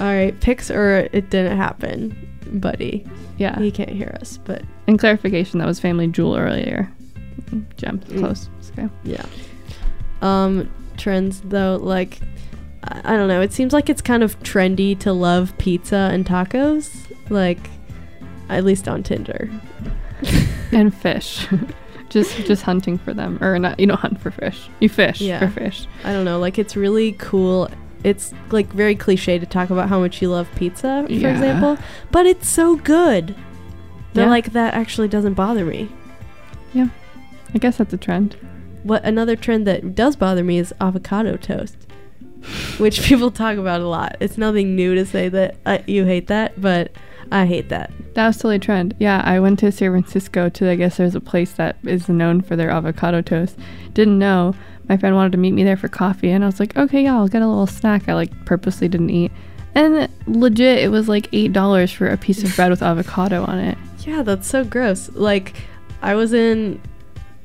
[0.00, 2.16] All right, pics or it didn't happen,
[2.54, 3.06] buddy.
[3.38, 3.58] Yeah.
[3.58, 6.90] He can't hear us, but In clarification, that was Family Jewel earlier.
[7.76, 8.18] Gem, Mm.
[8.18, 8.48] close.
[8.72, 8.88] Okay.
[9.04, 9.24] yeah.
[10.22, 12.20] Um, trends though, like
[12.84, 13.40] I I don't know.
[13.40, 16.90] It seems like it's kind of trendy to love pizza and tacos,
[17.30, 17.70] like
[18.48, 19.50] at least on Tinder.
[20.72, 21.46] and fish.
[22.08, 23.78] just just hunting for them, or not?
[23.80, 24.68] You don't hunt for fish.
[24.80, 25.40] You fish Yeah.
[25.40, 25.86] for fish.
[26.04, 26.38] I don't know.
[26.38, 27.68] Like it's really cool.
[28.04, 31.30] It's like very cliche to talk about how much you love pizza, for Yeah.
[31.32, 31.76] example,
[32.12, 33.34] but it's so good.
[34.14, 34.28] That Yeah.
[34.28, 35.88] like that actually doesn't bother me.
[36.72, 36.88] Yeah,
[37.56, 38.36] I guess that's a trend.
[38.82, 41.74] What another trend that does bother me is avocado toast,
[42.76, 44.14] which people talk about a lot.
[44.20, 46.92] It's nothing new to say that uh, you hate that, but
[47.32, 47.92] I hate that.
[48.12, 48.94] That was totally a trend.
[48.98, 52.42] Yeah, I went to San Francisco to I guess there's a place that is known
[52.42, 53.58] for their avocado toast.
[53.94, 54.54] Didn't know.
[54.90, 57.16] My friend wanted to meet me there for coffee and I was like, okay, yeah,
[57.16, 59.32] I'll get a little snack I like purposely didn't eat.
[59.74, 63.58] And legit it was like eight dollars for a piece of bread with avocado on
[63.60, 63.78] it.
[64.00, 65.08] Yeah, that's so gross.
[65.14, 65.54] Like
[66.02, 66.82] I was in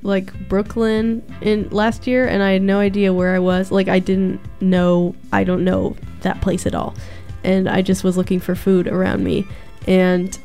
[0.04, 3.72] like Brooklyn in last year and I had no idea where I was.
[3.72, 6.96] Like I didn't know I don't know that place at all.
[7.44, 9.48] And I just was looking for food around me
[9.88, 10.38] and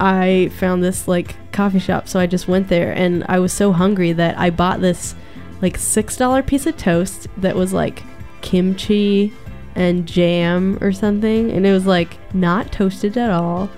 [0.00, 3.72] I found this like coffee shop so I just went there and I was so
[3.72, 5.14] hungry that I bought this
[5.60, 8.02] like $6 piece of toast that was like
[8.40, 9.32] kimchi
[9.74, 13.70] and jam or something and it was like not toasted at all.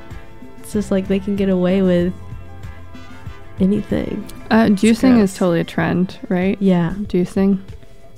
[0.58, 2.14] It's just like they can get away with
[3.60, 4.24] anything.
[4.50, 6.60] Uh, juicing is totally a trend, right?
[6.60, 6.94] Yeah.
[6.98, 7.60] Juicing.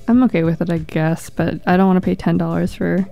[0.08, 3.06] I'm okay with it, I guess, but I don't want to pay ten dollars for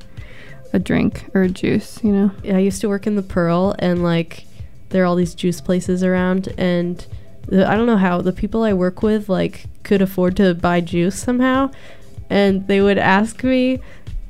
[0.72, 2.03] a drink or a juice.
[2.03, 2.31] You know.
[2.43, 4.45] Yeah, I used to work in the Pearl, and like
[4.91, 7.05] there are all these juice places around, and
[7.49, 10.81] the, I don't know how the people I work with like could afford to buy
[10.81, 11.70] juice somehow,
[12.31, 13.81] and they would ask me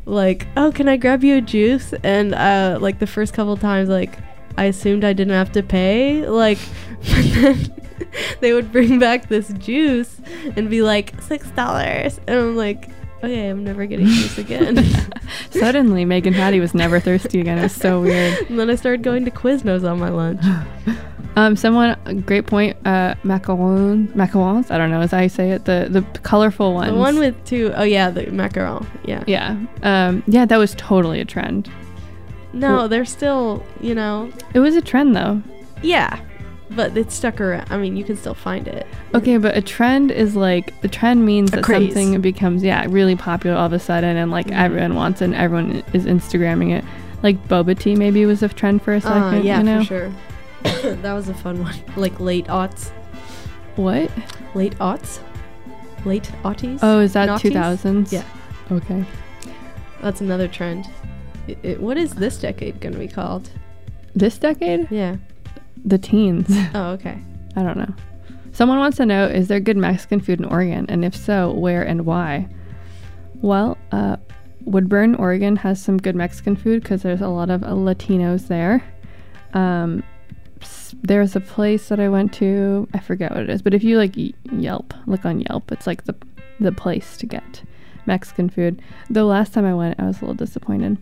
[0.07, 3.88] like, "Oh, can I grab you a juice?" And uh, like the first couple times,
[3.88, 4.18] like
[4.57, 6.59] I assumed I didn't have to pay, like,
[7.01, 7.70] but then
[8.40, 10.20] they would bring back this juice
[10.57, 12.90] and be like six dollars, and I'm like.
[13.22, 14.84] Okay, I'm never getting juice again.
[15.51, 17.57] Suddenly, Megan Hattie was never thirsty again.
[17.57, 18.38] It was so weird.
[18.51, 20.42] And then I started going to Quiznos on my lunch.
[21.36, 22.76] Um, someone, great point.
[22.84, 24.70] Uh, macaron, macarons.
[24.70, 25.05] I don't know.
[25.07, 25.64] How you say it?
[25.64, 26.92] The the colorful ones.
[26.92, 28.86] The one with two oh yeah, the macaron.
[29.05, 29.24] Yeah.
[29.26, 29.59] Yeah.
[29.82, 31.68] Um, yeah, that was totally a trend.
[32.53, 34.30] No, they're still, you know.
[34.55, 35.42] It was a trend though.
[35.82, 36.20] Yeah.
[36.71, 37.67] But it stuck around.
[37.71, 38.87] I mean, you can still find it.
[39.15, 41.93] Okay, but a trend is like the trend means A that craze.
[41.93, 44.57] something becomes yeah really popular all of a sudden, and like Mhm.
[44.59, 46.85] everyone wants it, and everyone is Instagramming it.
[47.23, 49.23] Like boba tea maybe was a trend for a second.
[49.23, 49.79] Uh, yeah, you know?
[49.81, 50.12] for sure.
[51.03, 51.75] that was a fun one.
[51.97, 52.91] Like late aughts.
[53.77, 54.11] What?
[54.55, 55.19] Late aughts?
[56.05, 56.79] Late aughties?
[56.83, 58.12] Oh, is that two thousands?
[58.12, 58.25] Yeah.
[58.71, 59.05] Okay.
[60.01, 60.87] That's another trend.
[61.47, 63.51] It, it, what is this decade going to be called?
[64.15, 64.91] This decade?
[64.91, 65.17] Yeah.
[65.85, 66.49] The teens.
[66.74, 67.18] Oh, okay.
[67.57, 67.95] I don't know.
[68.53, 70.87] Someone wants to know is there good Mexican food in Oregon?
[70.89, 72.49] And if so, where and why?
[73.43, 74.16] Well, uh,
[74.64, 78.82] Woodburn, Oregon has some good Mexican food because there's a lot of uh, Latinos there.
[79.53, 80.03] Um,
[81.03, 83.99] there's a place that I went to, I forget what it is, but if you
[83.99, 84.14] like
[84.53, 86.14] Yelp, look on Yelp, it's like the,
[86.61, 87.62] the place to get
[88.07, 88.80] Mexican food.
[89.11, 90.97] The last time I went, I was a little disappointed.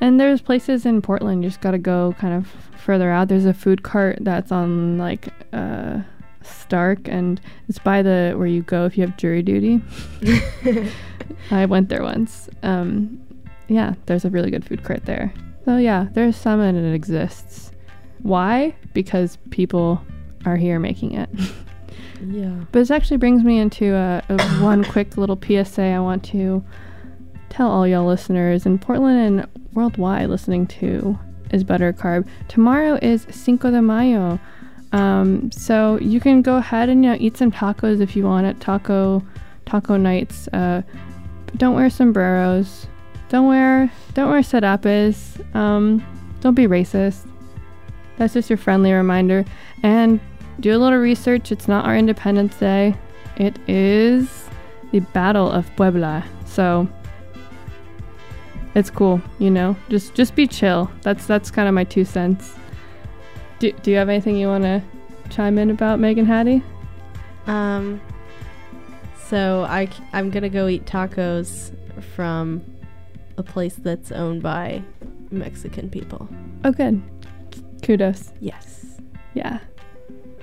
[0.00, 2.46] And there's places in Portland, you just gotta go kind of
[2.78, 3.28] further out.
[3.28, 6.00] There's a food cart that's on like uh,
[6.42, 9.82] Stark, and it's by the where you go if you have jury duty.
[11.50, 12.48] I went there once.
[12.62, 13.20] Um,
[13.68, 15.32] yeah, there's a really good food cart there.
[15.64, 17.72] So yeah, there's some and it exists.
[18.22, 18.74] Why?
[18.94, 20.00] Because people
[20.44, 21.28] are here making it.
[22.26, 22.64] Yeah.
[22.72, 26.64] But this actually brings me into a, a one quick little PSA I want to
[27.58, 31.18] tell all y'all listeners in Portland and worldwide listening to
[31.50, 32.24] is Butter Carb.
[32.46, 34.38] Tomorrow is Cinco de Mayo.
[34.92, 38.46] Um, so you can go ahead and you know, eat some tacos if you want
[38.46, 39.24] at taco
[39.66, 40.46] taco nights.
[40.52, 40.82] Uh,
[41.56, 42.86] don't wear sombreros.
[43.28, 45.40] Don't wear don't wear serapes.
[45.52, 46.06] Um,
[46.40, 47.28] don't be racist.
[48.18, 49.44] That's just your friendly reminder.
[49.82, 50.20] And
[50.60, 51.50] do a little research.
[51.50, 52.94] It's not our Independence Day.
[53.36, 54.48] It is
[54.92, 56.24] the Battle of Puebla.
[56.46, 56.88] So
[58.78, 59.76] it's cool, you know.
[59.88, 60.90] Just just be chill.
[61.02, 62.54] That's that's kind of my two cents.
[63.58, 64.82] Do, do you have anything you want to
[65.30, 66.62] chime in about Megan Hattie?
[67.46, 68.00] Um.
[69.28, 71.72] So I I'm gonna go eat tacos
[72.14, 72.62] from
[73.36, 74.82] a place that's owned by
[75.30, 76.28] Mexican people.
[76.64, 77.02] Oh, good.
[77.82, 78.32] Kudos.
[78.40, 79.00] Yes,
[79.34, 79.60] Yeah.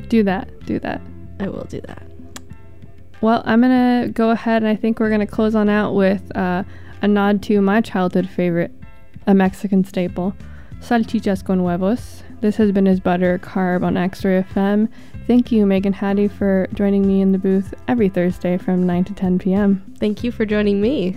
[0.08, 0.66] Do that.
[0.66, 1.02] Do that.
[1.40, 2.04] I will do that.
[3.22, 6.64] Well, I'm gonna go ahead and I think we're gonna close on out with uh,
[7.06, 8.72] a nod to my childhood favorite,
[9.28, 10.36] a Mexican staple,
[10.80, 12.24] salchichas con huevos.
[12.42, 14.90] This has been Is butter carb on XRAY FM.
[15.28, 19.14] Thank you, Megan Hattie, for joining me in the booth every Thursday from 9 to
[19.14, 19.84] 10 p.m.
[20.00, 21.16] Thank you for joining me.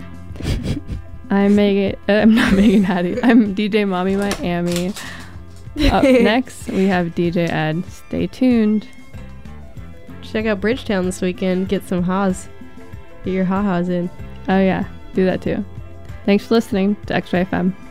[1.31, 1.99] I'm Megan.
[2.07, 3.21] Uh, I'm not Megan Hattie.
[3.23, 4.93] I'm DJ Mommy Miami.
[5.91, 7.83] Up next, we have DJ Ed.
[7.89, 8.87] Stay tuned.
[10.21, 11.67] Check out Bridgetown this weekend.
[11.67, 12.47] Get some haws.
[13.25, 14.07] Get your ha-has in.
[14.47, 15.65] Oh yeah, do that too.
[16.29, 17.88] Thanks for listening to XRAY FM.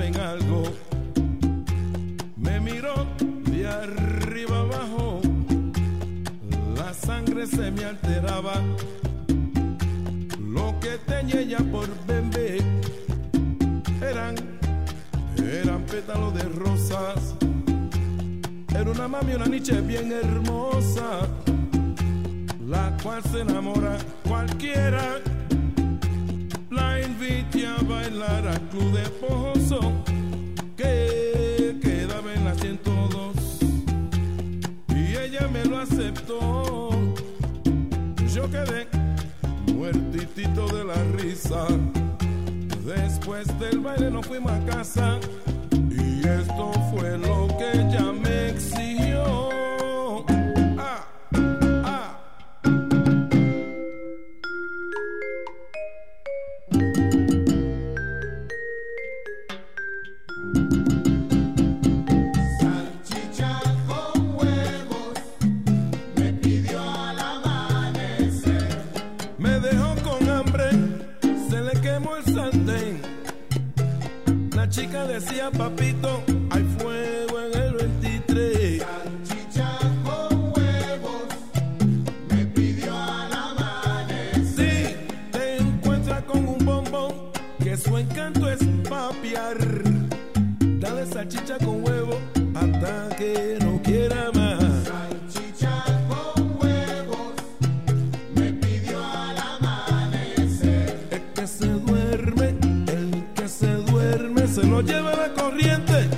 [0.00, 0.49] venga algo.
[89.40, 89.58] parar.
[90.80, 92.18] Dale salchicha con huevo
[92.54, 94.60] hasta que no quiera más.
[94.84, 97.34] Salchicha con huevos
[98.34, 101.08] me pidió al amanecer.
[101.10, 102.48] El que se duerme,
[102.96, 106.08] el que se duerme se lo lleva la corriente.